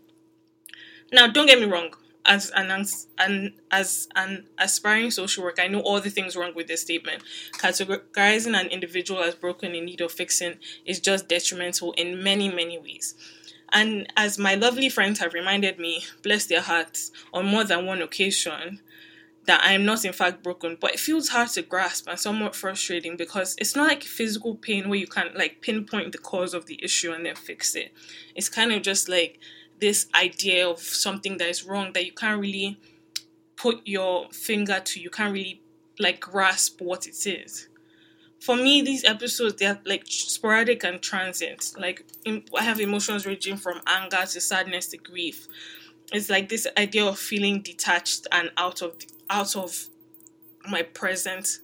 Now, 1.11 1.27
don't 1.27 1.45
get 1.45 1.59
me 1.59 1.65
wrong. 1.65 1.93
As 2.25 2.51
an, 2.53 2.85
an 3.19 3.53
as 3.71 4.09
an 4.13 4.47
aspiring 4.57 5.11
social 5.11 5.45
worker, 5.45 5.61
I 5.61 5.69
know 5.69 5.79
all 5.79 6.01
the 6.01 6.09
things 6.09 6.35
wrong 6.35 6.51
with 6.53 6.67
this 6.67 6.81
statement. 6.81 7.23
Categorizing 7.53 8.59
an 8.59 8.67
individual 8.67 9.23
as 9.23 9.33
broken 9.33 9.73
in 9.73 9.85
need 9.85 10.01
of 10.01 10.11
fixing 10.11 10.55
is 10.85 10.99
just 10.99 11.29
detrimental 11.29 11.93
in 11.93 12.21
many, 12.21 12.49
many 12.49 12.77
ways. 12.77 13.15
And 13.73 14.11
as 14.15 14.37
my 14.37 14.55
lovely 14.55 14.89
friends 14.89 15.19
have 15.19 15.33
reminded 15.33 15.77
me, 15.79 16.05
bless 16.23 16.45
their 16.45 16.61
hearts, 16.61 17.11
on 17.33 17.45
more 17.45 17.63
than 17.63 17.85
one 17.85 18.01
occasion, 18.01 18.81
that 19.45 19.63
I 19.63 19.73
am 19.73 19.85
not 19.85 20.05
in 20.05 20.13
fact 20.13 20.43
broken, 20.43 20.77
but 20.79 20.93
it 20.93 20.99
feels 20.99 21.29
hard 21.29 21.49
to 21.49 21.61
grasp 21.61 22.07
and 22.07 22.19
somewhat 22.19 22.55
frustrating 22.55 23.17
because 23.17 23.55
it's 23.57 23.75
not 23.75 23.87
like 23.87 24.03
physical 24.03 24.55
pain 24.55 24.89
where 24.89 24.99
you 24.99 25.07
can 25.07 25.29
like 25.35 25.61
pinpoint 25.61 26.11
the 26.11 26.17
cause 26.17 26.53
of 26.53 26.65
the 26.65 26.81
issue 26.83 27.11
and 27.11 27.25
then 27.25 27.35
fix 27.35 27.75
it. 27.75 27.93
It's 28.35 28.49
kind 28.49 28.71
of 28.71 28.81
just 28.81 29.07
like 29.07 29.39
this 29.79 30.07
idea 30.13 30.67
of 30.67 30.79
something 30.79 31.37
that 31.37 31.47
is 31.47 31.63
wrong 31.63 31.93
that 31.93 32.05
you 32.05 32.11
can't 32.11 32.41
really 32.41 32.79
put 33.55 33.81
your 33.85 34.29
finger 34.31 34.81
to, 34.83 34.99
you 34.99 35.09
can't 35.09 35.33
really 35.33 35.61
like 35.99 36.19
grasp 36.19 36.81
what 36.81 37.07
it 37.07 37.25
is 37.25 37.69
for 38.39 38.55
me, 38.55 38.81
these 38.81 39.03
episodes 39.03 39.55
they're 39.55 39.79
like 39.85 40.03
sporadic 40.07 40.83
and 40.83 41.01
transient. 41.01 41.73
Like 41.77 42.05
I 42.25 42.63
have 42.63 42.79
emotions 42.79 43.25
ranging 43.25 43.57
from 43.57 43.81
anger 43.87 44.25
to 44.25 44.41
sadness 44.41 44.87
to 44.87 44.97
grief. 44.97 45.47
It's 46.11 46.29
like 46.29 46.49
this 46.49 46.67
idea 46.77 47.05
of 47.05 47.19
feeling 47.19 47.61
detached 47.61 48.27
and 48.31 48.51
out 48.57 48.81
of 48.81 48.95
out 49.29 49.55
of 49.55 49.89
my 50.69 50.83
present 50.83 51.59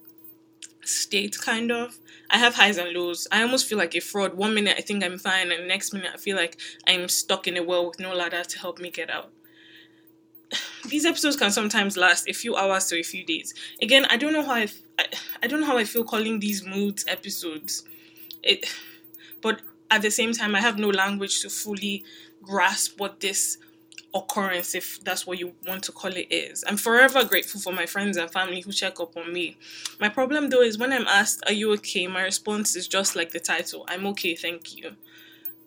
state, 0.84 1.38
kind 1.38 1.72
of. 1.72 1.98
I 2.30 2.38
have 2.38 2.54
highs 2.54 2.78
and 2.78 2.92
lows. 2.92 3.28
I 3.30 3.42
almost 3.42 3.66
feel 3.66 3.78
like 3.78 3.94
a 3.94 4.00
fraud. 4.00 4.34
One 4.34 4.54
minute 4.54 4.76
I 4.78 4.82
think 4.82 5.04
I'm 5.04 5.18
fine, 5.18 5.52
and 5.52 5.68
next 5.68 5.92
minute 5.92 6.10
I 6.14 6.18
feel 6.18 6.36
like 6.36 6.58
I'm 6.86 7.08
stuck 7.08 7.46
in 7.46 7.56
a 7.56 7.62
well 7.62 7.86
with 7.86 8.00
no 8.00 8.14
ladder 8.14 8.42
to 8.44 8.58
help 8.58 8.78
me 8.78 8.90
get 8.90 9.10
out 9.10 9.33
these 10.88 11.04
episodes 11.04 11.36
can 11.36 11.50
sometimes 11.50 11.96
last 11.96 12.28
a 12.28 12.32
few 12.32 12.56
hours 12.56 12.86
to 12.86 12.98
a 12.98 13.02
few 13.02 13.24
days. 13.24 13.54
Again, 13.82 14.06
I 14.10 14.16
don't 14.16 14.32
know 14.32 14.44
how 14.44 14.54
I, 14.54 14.68
I, 14.98 15.06
I 15.42 15.46
don't 15.46 15.60
know 15.60 15.66
how 15.66 15.78
I 15.78 15.84
feel 15.84 16.04
calling 16.04 16.40
these 16.40 16.64
moods 16.64 17.04
episodes. 17.08 17.84
It, 18.42 18.66
but 19.42 19.62
at 19.90 20.02
the 20.02 20.10
same 20.10 20.32
time, 20.32 20.54
I 20.54 20.60
have 20.60 20.78
no 20.78 20.88
language 20.88 21.40
to 21.42 21.50
fully 21.50 22.04
grasp 22.42 22.98
what 22.98 23.20
this 23.20 23.58
occurrence, 24.14 24.74
if 24.74 25.02
that's 25.02 25.26
what 25.26 25.38
you 25.38 25.54
want 25.66 25.82
to 25.84 25.92
call 25.92 26.12
it, 26.12 26.26
is. 26.30 26.64
I'm 26.66 26.76
forever 26.76 27.24
grateful 27.24 27.60
for 27.60 27.72
my 27.72 27.86
friends 27.86 28.16
and 28.16 28.30
family 28.30 28.60
who 28.60 28.72
check 28.72 29.00
up 29.00 29.16
on 29.16 29.32
me. 29.32 29.56
My 30.00 30.08
problem 30.08 30.50
though 30.50 30.62
is 30.62 30.78
when 30.78 30.92
I'm 30.92 31.06
asked, 31.08 31.42
Are 31.46 31.52
you 31.52 31.72
okay? 31.74 32.06
My 32.06 32.22
response 32.22 32.76
is 32.76 32.86
just 32.86 33.16
like 33.16 33.32
the 33.32 33.40
title 33.40 33.84
I'm 33.88 34.06
okay, 34.08 34.34
thank 34.34 34.76
you. 34.76 34.96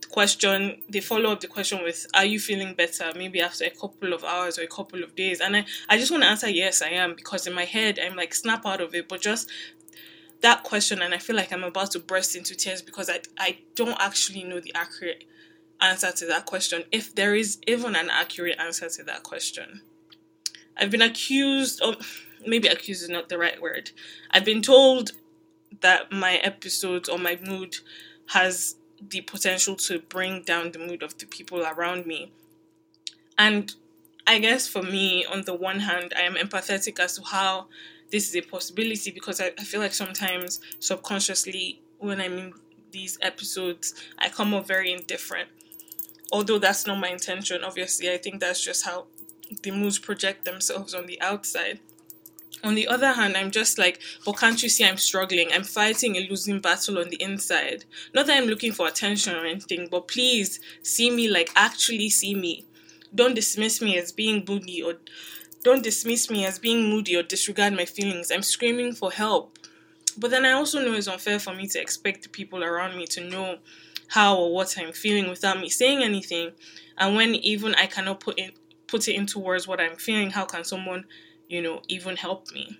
Question 0.10 0.82
they 0.90 1.00
follow 1.00 1.32
up 1.32 1.42
the 1.42 1.48
question 1.48 1.84
with 1.84 2.08
are 2.14 2.26
you 2.26 2.40
feeling 2.40 2.74
better? 2.74 3.12
Maybe 3.16 3.42
after 3.42 3.66
a 3.66 3.70
couple 3.70 4.14
of 4.14 4.24
hours 4.24 4.58
or 4.58 4.64
a 4.64 4.68
couple 4.68 5.04
of 5.04 5.16
days. 5.16 5.40
And 5.42 5.56
i 5.56 5.66
i 5.90 5.98
just 5.98 6.12
want 6.12 6.24
to 6.24 6.30
answer 6.30 6.50
yes 6.50 6.82
i 6.82 6.90
am 6.90 7.16
because 7.16 7.48
in 7.48 7.54
my 7.54 7.66
head 7.66 8.00
i'm 8.00 8.16
like 8.16 8.34
snap 8.34 8.66
out 8.66 8.82
of 8.82 8.94
it. 8.96 9.08
But 9.08 9.22
just 9.22 9.50
that 10.42 10.64
question 10.64 11.02
and 11.02 11.16
i 11.16 11.18
feel 11.18 11.36
like 11.36 11.52
i'm 11.52 11.64
about 11.64 11.90
to 11.90 12.00
burst 12.00 12.36
into 12.36 12.56
tears 12.56 12.84
because 12.84 13.10
i 13.10 13.20
i 13.40 13.58
don't 13.74 13.98
actually 14.00 14.44
know 14.44 14.60
the 14.60 14.72
accurate 14.76 15.24
answer 15.82 16.12
to 16.12 16.26
that 16.28 16.46
question 16.46 16.84
if 16.92 17.14
there 17.16 17.36
is 17.36 17.60
even 17.68 17.96
an 17.96 18.10
accurate 18.10 18.58
answer 18.60 18.90
to 18.90 19.04
that 19.04 19.24
question. 19.24 19.82
I've 20.76 20.92
been 20.92 21.02
accused 21.02 21.82
of 21.82 22.26
maybe 22.46 22.68
accused 22.68 23.04
is 23.04 23.10
not 23.10 23.30
the 23.30 23.38
right 23.38 23.62
word. 23.62 23.92
I've 24.32 24.46
been 24.46 24.62
told 24.62 25.12
that 25.82 26.12
my 26.12 26.36
episodes 26.38 27.10
or 27.10 27.18
my 27.18 27.38
mood 27.44 27.78
has 28.28 28.76
the 29.01 29.22
potential 29.22 29.75
to 29.75 30.00
bring 30.00 30.42
down 30.42 30.72
the 30.72 30.80
mood 30.80 31.04
of 31.04 31.18
the 31.18 31.25
people 31.25 31.63
around 31.63 32.06
me. 32.06 32.32
And 33.38 33.74
I 34.25 34.39
guess 34.39 34.68
for 34.68 34.82
me, 34.82 35.25
on 35.25 35.44
the 35.44 35.54
one 35.54 35.80
hand, 35.82 36.13
I 36.16 36.22
am 36.22 36.36
empathetic 36.36 37.00
as 37.00 37.16
to 37.18 37.24
how 37.24 37.68
this 38.12 38.30
is 38.30 38.36
a 38.36 38.42
possibility 38.42 39.12
because 39.12 39.39
I, 39.39 39.51
I 39.58 39.63
feel 39.63 39.80
like 39.80 39.94
sometimes 39.94 40.60
subconsciously, 40.80 41.82
when 42.00 42.20
I'm 42.20 42.38
in 42.38 42.54
these 42.92 43.18
episodes, 43.22 43.94
I 44.18 44.30
come 44.30 44.54
off 44.54 44.68
very 44.68 44.92
indifferent. 44.92 45.50
Although 46.32 46.60
that's 46.60 46.86
not 46.86 47.00
my 47.00 47.10
intention, 47.10 47.63
obviously, 47.63 48.12
I 48.12 48.18
think 48.18 48.39
that's 48.39 48.63
just 48.63 48.86
how 48.86 49.06
the 49.63 49.72
moods 49.72 50.00
project 50.00 50.46
themselves 50.46 50.94
on 50.94 51.06
the 51.06 51.22
outside. 51.22 51.80
On 52.64 52.76
the 52.76 52.88
other 52.88 53.14
hand, 53.14 53.38
I'm 53.38 53.52
just 53.52 53.78
like, 53.78 54.02
but 54.26 54.38
can't 54.38 54.62
you 54.62 54.70
see 54.70 54.84
I'm 54.84 54.98
struggling? 54.98 55.52
I'm 55.54 55.64
fighting 55.64 56.16
a 56.16 56.28
losing 56.28 56.60
battle 56.60 56.98
on 56.98 57.10
the 57.10 57.22
inside. 57.22 57.86
Not 58.14 58.28
that 58.28 58.38
I'm 58.38 58.50
looking 58.50 58.72
for 58.72 58.88
attention 58.88 59.36
or 59.36 59.46
anything, 59.46 59.88
but 59.90 60.08
please 60.08 60.60
see 60.82 61.12
me 61.12 61.30
like 61.30 61.52
actually 61.56 62.10
see 62.10 62.34
me. 62.34 62.66
Don't 63.14 63.36
dismiss 63.36 63.82
me 63.82 63.98
as 63.98 64.12
being 64.12 64.44
moody 64.48 64.82
or 64.82 64.96
don't 65.64 65.84
dismiss 65.84 66.30
me 66.30 66.46
as 66.46 66.60
being 66.60 66.90
moody 66.90 67.16
or 67.16 67.24
disregard 67.24 67.74
my 67.74 67.86
feelings. 67.86 68.32
I'm 68.32 68.44
screaming 68.44 68.94
for 68.94 69.12
help. 69.12 69.58
But 70.18 70.32
then 70.32 70.46
I 70.46 70.52
also 70.52 70.84
know 70.84 70.94
it's 70.94 71.08
unfair 71.08 71.40
for 71.40 71.54
me 71.54 71.68
to 71.68 71.80
expect 71.80 72.24
the 72.24 72.30
people 72.30 72.64
around 72.64 72.98
me 72.98 73.06
to 73.08 73.22
know 73.22 73.58
how 74.08 74.38
or 74.38 74.54
what 74.54 74.76
I'm 74.78 74.94
feeling 74.94 75.30
without 75.30 75.60
me 75.60 75.70
saying 75.70 76.04
anything. 76.04 76.52
And 76.98 77.16
when 77.16 77.36
even 77.36 77.76
I 77.76 77.86
cannot 77.86 78.20
put 78.20 78.40
in 78.40 78.52
put 78.88 79.08
it 79.10 79.16
into 79.16 79.38
words 79.38 79.68
what 79.68 79.82
I'm 79.82 79.98
feeling, 79.98 80.32
how 80.32 80.46
can 80.46 80.64
someone 80.64 81.06
you 81.48 81.62
know, 81.62 81.82
even 81.88 82.16
help 82.16 82.51
me. 82.51 82.80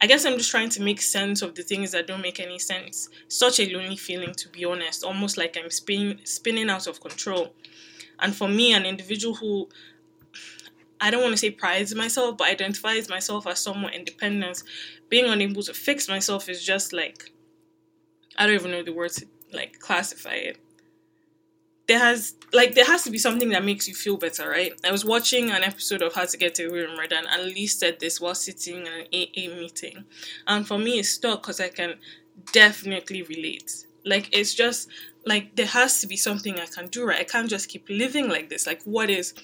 I 0.00 0.06
guess 0.06 0.26
I'm 0.26 0.36
just 0.36 0.50
trying 0.50 0.68
to 0.70 0.82
make 0.82 1.00
sense 1.00 1.40
of 1.40 1.54
the 1.54 1.62
things 1.62 1.92
that 1.92 2.06
don't 2.06 2.20
make 2.20 2.38
any 2.38 2.58
sense. 2.58 3.08
Such 3.28 3.60
a 3.60 3.72
lonely 3.74 3.96
feeling, 3.96 4.34
to 4.34 4.48
be 4.50 4.64
honest, 4.64 5.02
almost 5.02 5.38
like 5.38 5.56
I'm 5.56 5.70
spin- 5.70 6.20
spinning 6.24 6.68
out 6.68 6.86
of 6.86 7.00
control. 7.00 7.54
And 8.20 8.34
for 8.34 8.48
me, 8.48 8.74
an 8.74 8.84
individual 8.84 9.34
who 9.34 9.68
I 11.00 11.10
don't 11.10 11.22
want 11.22 11.32
to 11.32 11.38
say 11.38 11.50
prides 11.50 11.94
myself, 11.94 12.38
but 12.38 12.48
identifies 12.48 13.08
myself 13.08 13.46
as 13.46 13.58
somewhat 13.58 13.94
independent, 13.94 14.62
being 15.08 15.26
unable 15.26 15.62
to 15.62 15.74
fix 15.74 16.08
myself 16.08 16.48
is 16.48 16.64
just 16.64 16.92
like 16.92 17.32
I 18.38 18.46
don't 18.46 18.54
even 18.54 18.70
know 18.70 18.82
the 18.82 18.92
word 18.92 19.12
to 19.12 19.26
like 19.52 19.78
classify 19.78 20.34
it 20.34 20.58
there 21.88 21.98
has 21.98 22.34
like 22.52 22.74
there 22.74 22.84
has 22.84 23.04
to 23.04 23.10
be 23.10 23.18
something 23.18 23.50
that 23.50 23.64
makes 23.64 23.86
you 23.86 23.94
feel 23.94 24.16
better, 24.16 24.48
right? 24.48 24.72
I 24.84 24.90
was 24.90 25.04
watching 25.04 25.50
an 25.50 25.62
episode 25.62 26.02
of 26.02 26.14
How 26.14 26.24
to 26.24 26.36
Get 26.36 26.58
Away 26.58 26.82
with 26.82 26.96
Murder, 26.96 27.20
and 27.28 27.44
Lee 27.44 27.66
said 27.66 28.00
this 28.00 28.20
while 28.20 28.34
sitting 28.34 28.78
in 28.78 28.86
an 28.86 29.06
AA 29.12 29.54
meeting, 29.54 30.04
and 30.46 30.66
for 30.66 30.78
me, 30.78 30.98
it's 30.98 31.10
stuck 31.10 31.42
because 31.42 31.60
I 31.60 31.68
can 31.68 31.94
definitely 32.52 33.22
relate. 33.22 33.86
Like 34.04 34.28
it's 34.32 34.54
just 34.54 34.88
like 35.24 35.56
there 35.56 35.66
has 35.66 36.00
to 36.00 36.06
be 36.06 36.16
something 36.16 36.58
I 36.58 36.66
can 36.66 36.88
do, 36.88 37.06
right? 37.06 37.20
I 37.20 37.24
can't 37.24 37.50
just 37.50 37.68
keep 37.68 37.88
living 37.88 38.28
like 38.28 38.48
this. 38.48 38.66
Like 38.66 38.82
what 38.84 39.10
is, 39.10 39.34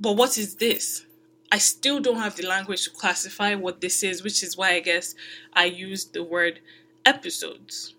but 0.00 0.16
what 0.16 0.38
is 0.38 0.56
this? 0.56 1.04
I 1.50 1.58
still 1.58 1.98
don't 1.98 2.18
have 2.18 2.36
the 2.36 2.46
language 2.46 2.84
to 2.84 2.90
classify 2.90 3.54
what 3.54 3.80
this 3.80 4.02
is, 4.02 4.22
which 4.22 4.42
is 4.42 4.56
why 4.56 4.72
I 4.72 4.80
guess 4.80 5.14
I 5.54 5.64
use 5.64 6.04
the 6.04 6.22
word 6.22 6.60
episodes 7.06 7.94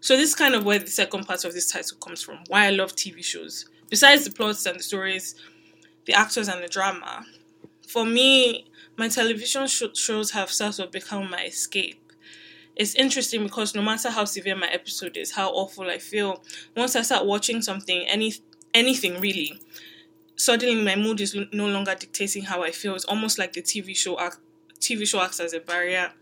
so 0.00 0.16
this 0.16 0.30
is 0.30 0.34
kind 0.34 0.54
of 0.54 0.64
where 0.64 0.78
the 0.78 0.86
second 0.86 1.26
part 1.26 1.44
of 1.44 1.52
this 1.54 1.70
title 1.70 1.96
comes 1.98 2.22
from. 2.22 2.38
Why 2.48 2.66
I 2.66 2.70
love 2.70 2.94
TV 2.94 3.22
shows. 3.22 3.66
Besides 3.90 4.24
the 4.24 4.30
plots 4.30 4.66
and 4.66 4.78
the 4.78 4.82
stories, 4.82 5.34
the 6.06 6.14
actors 6.14 6.48
and 6.48 6.62
the 6.62 6.68
drama, 6.68 7.26
for 7.88 8.04
me, 8.06 8.66
my 8.96 9.08
television 9.08 9.66
sh- 9.68 9.84
shows 9.94 10.32
have 10.32 10.50
sort 10.50 10.78
of 10.80 10.92
become 10.92 11.30
my 11.30 11.44
escape. 11.44 12.00
It's 12.76 12.94
interesting 12.94 13.44
because 13.44 13.74
no 13.74 13.82
matter 13.82 14.10
how 14.10 14.24
severe 14.24 14.56
my 14.56 14.68
episode 14.68 15.16
is, 15.16 15.32
how 15.32 15.50
awful 15.50 15.90
I 15.90 15.98
feel, 15.98 16.42
once 16.76 16.96
I 16.96 17.02
start 17.02 17.26
watching 17.26 17.62
something, 17.62 18.02
any 18.08 18.34
anything 18.74 19.20
really, 19.20 19.60
suddenly 20.36 20.82
my 20.82 20.96
mood 20.96 21.20
is 21.20 21.36
no 21.52 21.66
longer 21.68 21.94
dictating 21.94 22.44
how 22.44 22.62
I 22.62 22.70
feel. 22.72 22.94
It's 22.94 23.04
almost 23.04 23.38
like 23.38 23.52
the 23.52 23.62
TV 23.62 23.94
show 23.94 24.18
act, 24.18 24.38
TV 24.80 25.04
show 25.06 25.20
acts 25.22 25.40
as 25.40 25.52
a 25.52 25.60
barrier 25.60 26.12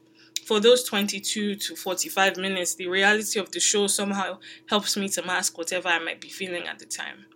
for 0.47 0.61
those 0.61 0.85
22 0.85 1.57
to 1.57 1.75
45 1.75 2.37
minutes, 2.37 2.77
the 2.77 2.87
reality 2.87 3.41
of 3.41 3.51
the 3.51 3.59
show 3.59 3.89
somehow 3.89 4.39
helps 4.67 4.97
me 4.97 5.09
to 5.09 5.27
mask 5.27 5.59
whatever 5.59 5.89
I 5.89 5.99
might 5.99 6.21
be 6.21 6.29
feeling 6.29 6.69
at 6.69 6.79
the 6.79 6.87
time. 6.87 7.27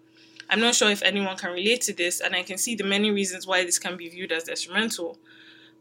I'm 0.48 0.60
not 0.60 0.76
sure 0.76 0.90
if 0.90 1.02
anyone 1.02 1.36
can 1.36 1.52
relate 1.52 1.80
to 1.82 1.92
this, 1.92 2.20
and 2.20 2.36
I 2.36 2.44
can 2.44 2.56
see 2.56 2.76
the 2.76 2.84
many 2.84 3.10
reasons 3.10 3.48
why 3.48 3.64
this 3.64 3.80
can 3.80 3.96
be 3.96 4.08
viewed 4.08 4.30
as 4.30 4.44
detrimental. 4.44 5.18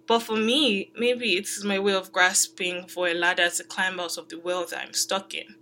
But 0.07 0.23
for 0.23 0.37
me, 0.37 0.91
maybe 0.97 1.33
it's 1.33 1.63
my 1.63 1.77
way 1.77 1.93
of 1.93 2.11
grasping 2.11 2.87
for 2.87 3.07
a 3.07 3.13
ladder 3.13 3.47
to 3.47 3.63
climb 3.63 3.99
out 3.99 4.17
of 4.17 4.29
the 4.29 4.39
well 4.39 4.65
that 4.65 4.79
I'm 4.79 4.93
stuck 4.93 5.35
in. 5.35 5.53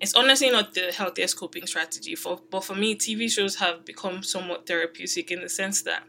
It's 0.00 0.14
honestly 0.14 0.50
not 0.50 0.74
the 0.74 0.90
healthiest 0.90 1.38
coping 1.38 1.68
strategy, 1.68 2.16
for, 2.16 2.40
but 2.50 2.64
for 2.64 2.74
me, 2.74 2.96
TV 2.96 3.30
shows 3.30 3.54
have 3.56 3.84
become 3.84 4.24
somewhat 4.24 4.66
therapeutic 4.66 5.30
in 5.30 5.42
the 5.42 5.48
sense 5.48 5.80
that 5.82 6.02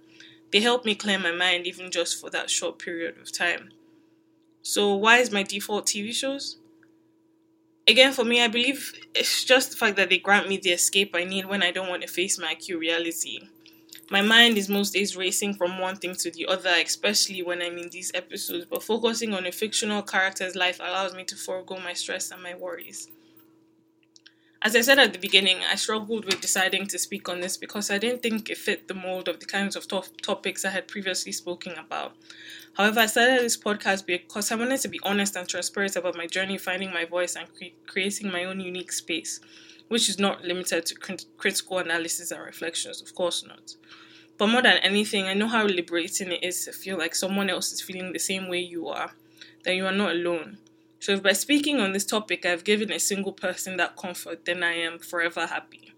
they 0.51 0.62
help 0.62 0.83
me 0.83 0.95
clear 0.95 1.19
my 1.19 1.31
mind 1.31 1.67
even 1.67 1.91
just 1.91 2.19
for 2.19 2.31
that 2.31 2.50
short 2.50 2.79
period 2.79 3.19
of 3.21 3.31
time. 3.31 3.69
So 4.67 4.95
why 4.95 5.19
is 5.19 5.31
my 5.31 5.43
default 5.43 5.86
TV 5.86 6.12
shows? 6.12 6.57
Again, 7.88 8.13
for 8.13 8.24
me, 8.25 8.41
I 8.41 8.48
believe 8.48 8.93
it's 9.13 9.43
just 9.43 9.69
the 9.69 9.77
fact 9.77 9.95
that 9.98 10.10
they 10.10 10.17
grant 10.17 10.50
me 10.50 10.57
the 10.57 10.72
escape 10.72 11.12
I 11.13 11.24
need 11.24 11.45
when 11.45 11.62
I 11.62 11.69
don't 11.69 11.88
want 11.88 12.01
to 12.01 12.07
face 12.07 12.39
my 12.39 12.53
acute 12.53 12.79
reality. 12.79 13.48
My 14.10 14.22
mind 14.22 14.57
is 14.57 14.69
most 14.69 14.93
days 14.93 15.15
racing 15.15 15.55
from 15.55 15.79
one 15.79 15.98
thing 15.98 16.15
to 16.15 16.31
the 16.31 16.48
other, 16.48 16.74
especially 16.84 17.43
when 17.43 17.62
I'm 17.62 17.77
in 17.77 17.89
these 17.89 18.12
episodes, 18.15 18.65
but 18.65 18.84
focusing 18.84 19.34
on 19.36 19.45
a 19.45 19.51
fictional 19.51 20.03
character's 20.03 20.55
life 20.55 20.79
allows 20.79 21.13
me 21.13 21.25
to 21.25 21.36
forego 21.36 21.77
my 21.77 21.93
stress 21.93 22.31
and 22.31 22.43
my 22.43 22.55
worries. 22.55 23.07
As 24.65 24.75
I 24.75 24.81
said 24.81 24.98
at 24.98 25.13
the 25.13 25.19
beginning, 25.19 25.60
I 25.72 25.75
struggled 25.75 26.25
with 26.25 26.41
deciding 26.41 26.88
to 26.88 26.98
speak 26.98 27.29
on 27.29 27.39
this 27.39 27.55
because 27.55 27.91
I 27.91 28.00
didn't 28.00 28.24
think 28.24 28.50
it 28.50 28.57
fit 28.57 28.88
the 28.88 28.95
mold 28.95 29.27
of 29.27 29.39
the 29.39 29.45
kinds 29.45 29.75
of 29.75 29.88
to- 29.89 30.01
topics 30.24 30.65
I 30.65 30.72
had 30.72 30.88
previously 30.88 31.34
spoken 31.34 31.74
about. 31.74 32.15
However, 32.74 33.01
I 33.01 33.05
started 33.05 33.41
this 33.41 33.57
podcast 33.57 34.07
because 34.07 34.51
I 34.51 34.55
wanted 34.55 34.81
to 34.81 34.88
be 34.88 35.00
honest 35.03 35.36
and 35.36 35.48
transparent 35.48 35.95
about 35.95 36.17
my 36.17 36.25
journey 36.25 36.57
finding 36.57 36.91
my 36.91 37.05
voice 37.05 37.36
and 37.36 37.48
cre- 37.55 37.77
creating 37.86 38.31
my 38.31 38.43
own 38.43 38.60
unique 38.60 38.91
space, 38.91 39.39
which 39.88 40.10
is 40.10 40.17
not 40.17 40.43
limited 40.43 40.88
to 40.88 40.95
crit- 40.95 41.27
critical 41.38 41.77
analysis 41.77 42.31
and 42.31 42.43
reflections, 42.43 43.03
of 43.03 43.13
course 43.13 43.45
not. 43.45 43.75
But 44.39 44.48
more 44.48 44.63
than 44.63 44.79
anything, 44.79 45.25
I 45.25 45.36
know 45.36 45.48
how 45.48 45.67
liberating 45.67 46.31
it 46.31 46.43
is 46.43 46.65
to 46.65 46.72
feel 46.72 46.98
like 46.98 47.13
someone 47.13 47.51
else 47.51 47.72
is 47.72 47.84
feeling 47.84 48.13
the 48.13 48.19
same 48.19 48.50
way 48.50 48.62
you 48.62 48.88
are, 48.88 49.12
that 49.63 49.75
you 49.75 49.86
are 49.86 49.91
not 49.91 50.13
alone. 50.13 50.57
So, 51.05 51.12
if 51.12 51.21
by 51.21 51.33
speaking 51.33 51.79
on 51.79 51.93
this 51.93 52.03
topic 52.03 52.47
I've 52.47 52.63
given 52.63 52.91
a 52.91 53.00
single 53.00 53.31
person 53.31 53.77
that 53.77 53.95
comfort, 53.95 54.45
then 54.45 54.63
I 54.63 54.71
am 54.71 54.97
forever 54.97 55.45
happy. 55.45 55.93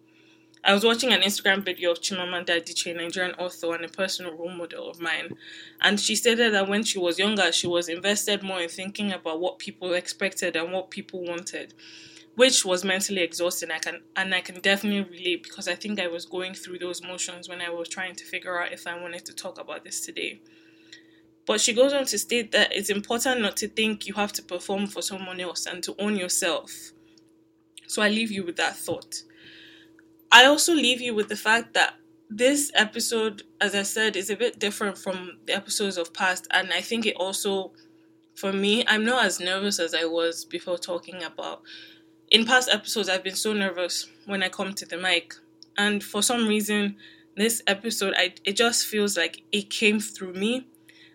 I 0.66 0.74
was 0.74 0.84
watching 0.84 1.14
an 1.14 1.22
Instagram 1.22 1.64
video 1.64 1.92
of 1.92 2.02
Chimamanda 2.02 2.62
Adichie, 2.62 2.92
a 2.92 2.94
Nigerian 2.94 3.34
author 3.36 3.74
and 3.74 3.86
a 3.86 3.88
personal 3.88 4.36
role 4.36 4.52
model 4.52 4.90
of 4.90 5.00
mine, 5.00 5.38
and 5.80 5.98
she 5.98 6.14
stated 6.14 6.54
that 6.54 6.68
when 6.68 6.84
she 6.84 7.00
was 7.00 7.18
younger, 7.18 7.54
she 7.54 7.68
was 7.68 7.88
invested 7.88 8.44
more 8.44 8.60
in 8.60 8.68
thinking 8.68 9.14
about 9.14 9.40
what 9.40 9.60
people 9.60 9.94
expected 9.94 10.58
and 10.58 10.74
what 10.74 10.92
people 10.92 11.24
wanted, 11.24 11.74
which 12.36 12.66
was 12.66 12.84
mentally 12.84 13.22
exhausting. 13.22 13.72
I 13.72 13.80
can 13.80 14.02
and 14.18 14.36
I 14.36 14.42
can 14.42 14.60
definitely 14.60 15.10
relate 15.10 15.44
because 15.44 15.70
I 15.70 15.76
think 15.76 16.02
I 16.02 16.08
was 16.08 16.26
going 16.26 16.54
through 16.54 16.80
those 16.80 17.02
motions 17.02 17.48
when 17.48 17.62
I 17.62 17.70
was 17.70 17.88
trying 17.88 18.16
to 18.16 18.26
figure 18.26 18.62
out 18.62 18.74
if 18.74 18.86
I 18.86 19.02
wanted 19.02 19.24
to 19.28 19.34
talk 19.34 19.58
about 19.58 19.86
this 19.86 20.02
today. 20.02 20.42
But 21.48 21.62
she 21.62 21.74
goes 21.74 21.94
on 21.94 22.06
to 22.06 22.20
state 22.20 22.52
that 22.52 22.76
it's 22.76 22.92
important 22.92 23.42
not 23.42 23.58
to 23.58 23.68
think 23.70 24.06
you 24.06 24.14
have 24.14 24.34
to 24.34 24.44
perform 24.44 24.86
for 24.86 25.02
someone 25.02 25.40
else 25.40 25.66
and 25.66 25.82
to 25.84 25.96
own 25.98 26.18
yourself. 26.18 26.92
So 27.88 28.02
I 28.02 28.10
leave 28.10 28.30
you 28.30 28.44
with 28.44 28.58
that 28.58 28.76
thought. 28.76 29.24
I 30.30 30.46
also 30.46 30.74
leave 30.74 31.00
you 31.00 31.16
with 31.16 31.30
the 31.30 31.38
fact 31.38 31.74
that 31.74 31.96
this 32.30 32.70
episode, 32.76 33.44
as 33.62 33.74
I 33.74 33.84
said, 33.84 34.18
is 34.18 34.30
a 34.30 34.36
bit 34.36 34.60
different 34.60 34.98
from 34.98 35.38
the 35.46 35.56
episodes 35.56 35.98
of 35.98 36.14
past, 36.14 36.46
and 36.52 36.74
I 36.74 36.82
think 36.82 37.06
it 37.06 37.16
also, 37.16 37.72
for 38.36 38.52
me, 38.52 38.86
I'm 38.86 39.06
not 39.06 39.26
as 39.26 39.40
nervous 39.40 39.80
as 39.80 39.94
I 39.94 40.04
was 40.04 40.44
before 40.44 40.78
talking 40.78 41.24
about. 41.24 41.62
In 42.30 42.46
past 42.46 42.70
episodes, 42.70 43.08
I've 43.08 43.24
been 43.24 43.38
so 43.38 43.54
nervous 43.54 44.10
when 44.26 44.44
I 44.44 44.50
come 44.50 44.74
to 44.74 44.86
the 44.86 44.98
mic, 44.98 45.36
and 45.78 46.04
for 46.04 46.22
some 46.22 46.46
reason, 46.46 46.98
this 47.38 47.62
episode, 47.68 48.14
I 48.18 48.34
it 48.44 48.58
just 48.58 48.86
feels 48.86 49.16
like 49.16 49.44
it 49.54 49.70
came 49.70 50.02
through 50.02 50.34
me, 50.34 50.68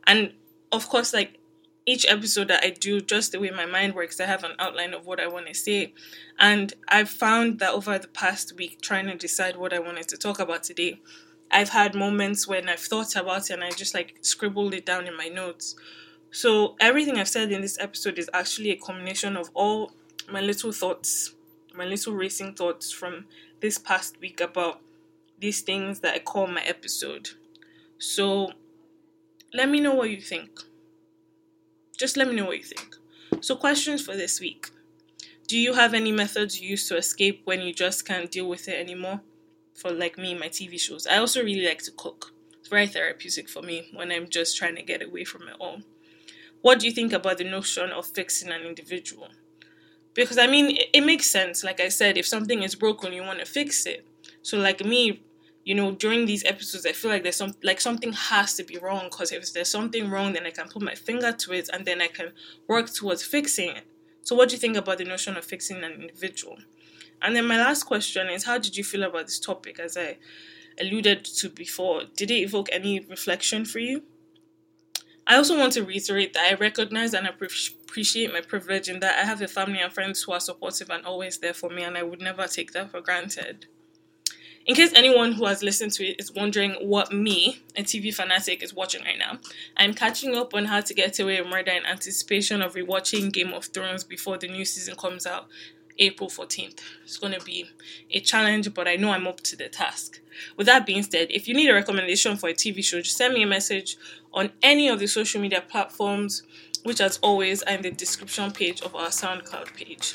and 0.07 0.33
of 0.71 0.89
course, 0.89 1.13
like 1.13 1.39
each 1.85 2.07
episode 2.09 2.49
that 2.49 2.65
I 2.65 2.71
do, 2.71 3.01
just 3.01 3.33
the 3.33 3.41
way 3.41 3.51
my 3.51 3.67
mind 3.67 3.95
works, 3.95 4.21
I 4.21 4.27
have 4.27 4.45
an 4.45 4.53
outline 4.59 4.95
of 4.95 5.07
what 5.07 5.21
I 5.21 5.27
want 5.27 5.49
to 5.49 5.55
say. 5.55 5.93
And 6.39 6.73
I've 6.89 7.11
found 7.11 7.59
that 7.59 7.73
over 7.73 7.99
the 7.99 8.09
past 8.09 8.57
week, 8.57 8.81
trying 8.81 9.07
to 9.07 9.17
decide 9.17 9.57
what 9.57 9.73
I 9.73 9.81
wanted 9.81 10.09
to 10.09 10.17
talk 10.17 10.39
about 10.39 10.63
today, 10.63 11.01
I've 11.51 11.71
had 11.71 11.95
moments 11.95 12.47
when 12.47 12.69
I've 12.69 12.81
thought 12.81 13.15
about 13.17 13.51
it 13.51 13.55
and 13.55 13.65
I 13.65 13.71
just 13.71 13.95
like 13.95 14.17
scribbled 14.23 14.75
it 14.75 14.87
down 14.87 15.07
in 15.07 15.17
my 15.17 15.29
notes. 15.29 15.75
So 16.31 16.77
everything 16.81 17.19
I've 17.19 17.29
said 17.29 17.53
in 17.53 17.61
this 17.61 17.79
episode 17.79 18.19
is 18.19 18.31
actually 18.33 18.71
a 18.71 18.77
combination 18.77 19.37
of 19.37 19.51
all 19.53 19.93
my 20.31 20.41
little 20.41 20.73
thoughts, 20.73 21.35
my 21.75 21.85
little 21.85 22.15
racing 22.15 22.55
thoughts 22.55 22.91
from 22.91 23.27
this 23.61 23.77
past 23.77 24.19
week 24.21 24.41
about 24.41 24.81
these 25.39 25.61
things 25.61 26.01
that 26.01 26.15
I 26.15 26.19
call 26.21 26.47
my 26.47 26.63
episode. 26.63 27.31
So 27.99 28.53
let 29.55 29.69
me 29.69 29.81
know 29.81 29.95
what 29.95 30.11
you 30.11 30.21
think. 30.21 30.51
Just 31.97 32.17
let 32.17 32.29
me 32.29 32.35
know 32.35 32.47
what 32.47 32.59
you 32.59 32.65
think. 32.65 32.97
So, 33.41 33.57
questions 33.57 34.05
for 34.05 34.17
this 34.17 34.41
week 34.41 34.71
Do 35.47 35.59
you 35.59 35.75
have 35.75 35.95
any 35.95 36.13
methods 36.13 36.61
you 36.61 36.71
use 36.71 36.89
to 36.89 36.97
escape 36.97 37.43
when 37.45 37.61
you 37.63 37.73
just 37.75 38.07
can't 38.07 38.31
deal 38.31 38.49
with 38.49 38.69
it 38.69 38.79
anymore? 38.81 39.21
For 39.75 39.91
like 39.91 40.19
me, 40.19 40.35
my 40.35 40.49
TV 40.49 40.79
shows. 40.81 41.07
I 41.07 41.19
also 41.19 41.43
really 41.43 41.67
like 41.67 41.83
to 41.85 41.93
cook. 41.93 42.33
It's 42.61 42.69
very 42.69 42.87
therapeutic 42.87 43.49
for 43.49 43.63
me 43.63 43.91
when 43.95 44.13
I'm 44.13 44.29
just 44.29 44.57
trying 44.57 44.77
to 44.77 44.83
get 44.83 45.03
away 45.03 45.25
from 45.25 45.43
it 45.49 45.57
all. 45.61 45.81
What 46.63 46.81
do 46.81 46.87
you 46.87 46.93
think 46.93 47.13
about 47.13 47.39
the 47.39 47.45
notion 47.45 47.91
of 47.91 48.07
fixing 48.07 48.51
an 48.51 48.63
individual? 48.63 49.29
Because 50.15 50.39
I 50.39 50.47
mean, 50.47 50.77
it, 50.77 50.87
it 50.95 51.01
makes 51.03 51.29
sense. 51.31 51.65
Like 51.65 51.81
I 51.81 51.89
said, 51.89 52.17
if 52.19 52.27
something 52.27 52.63
is 52.63 52.75
broken, 52.75 53.13
you 53.13 53.23
want 53.23 53.41
to 53.41 53.47
fix 53.47 53.87
it. 53.87 54.07
So, 54.43 54.59
like 54.59 54.85
me, 54.85 55.23
you 55.65 55.75
know, 55.75 55.93
during 55.93 56.27
these 56.27 56.45
episodes, 56.45 56.87
I 56.87 56.93
feel 56.93 57.11
like 57.11 57.23
there's 57.23 57.37
some 57.37 57.55
like 57.63 57.81
something 57.81 58.13
has 58.13 58.55
to 58.55 58.65
be 58.65 58.79
wrong. 58.79 59.05
Because 59.11 59.33
if 59.33 59.53
there's 59.53 59.71
something 59.71 60.11
wrong, 60.11 60.33
then 60.33 60.47
I 60.47 60.51
can 60.51 60.69
put 60.69 60.83
my 60.83 60.95
finger 60.95 61.33
to 61.33 61.53
it, 61.53 61.71
and 61.73 61.85
then 61.85 62.01
I 62.01 62.09
can 62.09 62.33
work 62.67 62.93
towards 62.93 63.23
fixing 63.23 63.71
it. 63.71 63.85
So, 64.23 64.35
what 64.35 64.49
do 64.49 64.55
you 64.55 64.59
think 64.59 64.77
about 64.77 64.99
the 64.99 65.05
notion 65.05 65.37
of 65.37 65.45
fixing 65.45 65.83
an 65.85 65.93
individual? 65.93 66.59
And 67.21 67.37
then 67.37 67.47
my 67.47 67.57
last 67.57 67.85
question 67.85 68.29
is, 68.29 68.45
how 68.45 68.59
did 68.59 68.77
you 68.77 68.83
feel 68.83 69.05
about 69.05 69.27
this 69.27 69.39
topic? 69.39 69.79
As 69.79 69.97
I 69.97 70.19
alluded 70.81 71.25
to 71.25 71.49
before, 71.49 72.03
did 72.17 72.31
it 72.31 72.41
evoke 72.41 72.69
any 72.73 73.01
reflection 73.01 73.65
for 73.65 73.79
you? 73.79 74.03
I 75.25 75.37
also 75.37 75.57
want 75.57 75.75
to 75.75 75.85
reiterate 75.85 76.33
that 76.33 76.53
I 76.53 76.55
recognize 76.55 77.15
and 77.15 77.29
appreciate 77.29 78.33
my 78.33 78.41
privilege 78.41 78.89
in 78.89 78.99
that 79.01 79.21
I 79.21 79.25
have 79.25 79.41
a 79.41 79.47
family 79.47 79.81
and 79.81 79.93
friends 79.93 80.23
who 80.23 80.33
are 80.33 80.41
supportive 80.41 80.91
and 80.91 81.07
always 81.07 81.39
there 81.39 81.55
for 81.55 81.71
me, 81.71 81.85
and 81.85 81.97
I 81.97 82.03
would 82.03 82.21
never 82.21 82.49
take 82.49 82.73
that 82.73 82.91
for 82.91 83.01
granted. 83.01 83.67
In 84.65 84.77
case 84.77 84.93
anyone 84.95 85.33
who 85.33 85.47
has 85.47 85.63
listened 85.63 85.91
to 85.93 86.07
it 86.07 86.21
is 86.21 86.33
wondering 86.33 86.75
what 86.81 87.13
me, 87.13 87.63
a 87.77 87.83
TV 87.83 88.15
fanatic, 88.15 88.63
is 88.63 88.73
watching 88.73 89.03
right 89.03 89.19
now, 89.19 89.39
I'm 89.77 89.93
catching 89.93 90.37
up 90.37 90.55
on 90.55 90.67
how 90.67 90.81
to 90.81 90.95
get 90.95 91.19
away 91.19 91.41
with 91.41 91.51
murder 91.51 91.73
in 91.73 91.85
anticipation 91.85 92.63
of 92.63 92.75
rewatching 92.75 93.33
Game 93.33 93.53
of 93.53 93.65
Thrones 93.65 94.05
before 94.05 94.39
the 94.39 94.47
new 94.47 94.65
season 94.65 94.95
comes 94.95 95.27
out 95.27 95.49
April 95.99 96.31
14th. 96.31 96.79
It's 97.03 97.19
going 97.19 97.33
to 97.33 97.45
be 97.45 97.71
a 98.13 98.21
challenge, 98.21 98.73
but 98.73 98.87
I 98.87 98.95
know 98.95 99.11
I'm 99.11 99.27
up 99.27 99.41
to 99.41 99.57
the 99.57 99.69
task. 99.69 100.21
With 100.57 100.69
that 100.69 100.87
being 100.87 101.03
said, 101.03 101.27
if 101.31 101.49
you 101.49 101.55
need 101.55 101.69
a 101.69 101.75
recommendation 101.75 102.37
for 102.37 102.49
a 102.49 102.55
TV 102.55 102.85
show, 102.85 103.01
just 103.01 103.17
send 103.17 103.35
me 103.35 103.43
a 103.43 103.49
message 103.49 103.97
on 104.33 104.53
any 104.63 104.89
of 104.89 105.01
the 105.01 105.09
social 105.09 105.41
media 105.41 105.61
platforms, 105.61 106.45
which 106.85 107.01
as 107.01 107.19
always 107.19 107.65
are 107.65 107.75
in 107.75 107.83
the 107.83 107.91
description 107.91 108.53
page 108.53 108.81
of 108.83 108.95
our 108.95 109.09
SoundCloud 109.09 109.75
page. 109.75 110.15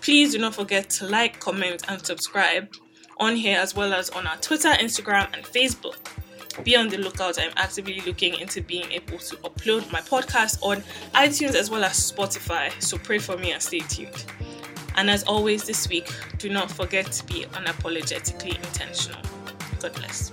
Please 0.00 0.32
do 0.32 0.38
not 0.38 0.54
forget 0.54 0.88
to 0.90 1.06
like, 1.06 1.40
comment, 1.40 1.82
and 1.88 2.04
subscribe 2.04 2.68
on 3.18 3.36
here 3.36 3.58
as 3.58 3.74
well 3.74 3.92
as 3.92 4.10
on 4.10 4.26
our 4.26 4.36
Twitter, 4.38 4.68
Instagram, 4.68 5.32
and 5.32 5.44
Facebook. 5.44 5.96
Be 6.64 6.76
on 6.76 6.88
the 6.88 6.96
lookout. 6.96 7.38
I'm 7.38 7.52
actively 7.56 8.00
looking 8.06 8.34
into 8.38 8.62
being 8.62 8.90
able 8.92 9.18
to 9.18 9.36
upload 9.36 9.90
my 9.92 10.00
podcast 10.00 10.62
on 10.62 10.78
iTunes 11.14 11.54
as 11.54 11.70
well 11.70 11.84
as 11.84 11.92
Spotify. 12.10 12.70
So 12.82 12.96
pray 12.98 13.18
for 13.18 13.36
me 13.36 13.52
and 13.52 13.62
stay 13.62 13.80
tuned. 13.80 14.24
And 14.96 15.10
as 15.10 15.22
always, 15.24 15.64
this 15.64 15.88
week, 15.88 16.10
do 16.38 16.48
not 16.48 16.70
forget 16.70 17.12
to 17.12 17.26
be 17.26 17.44
unapologetically 17.52 18.56
intentional. 18.56 19.20
God 19.80 19.94
bless. 19.94 20.32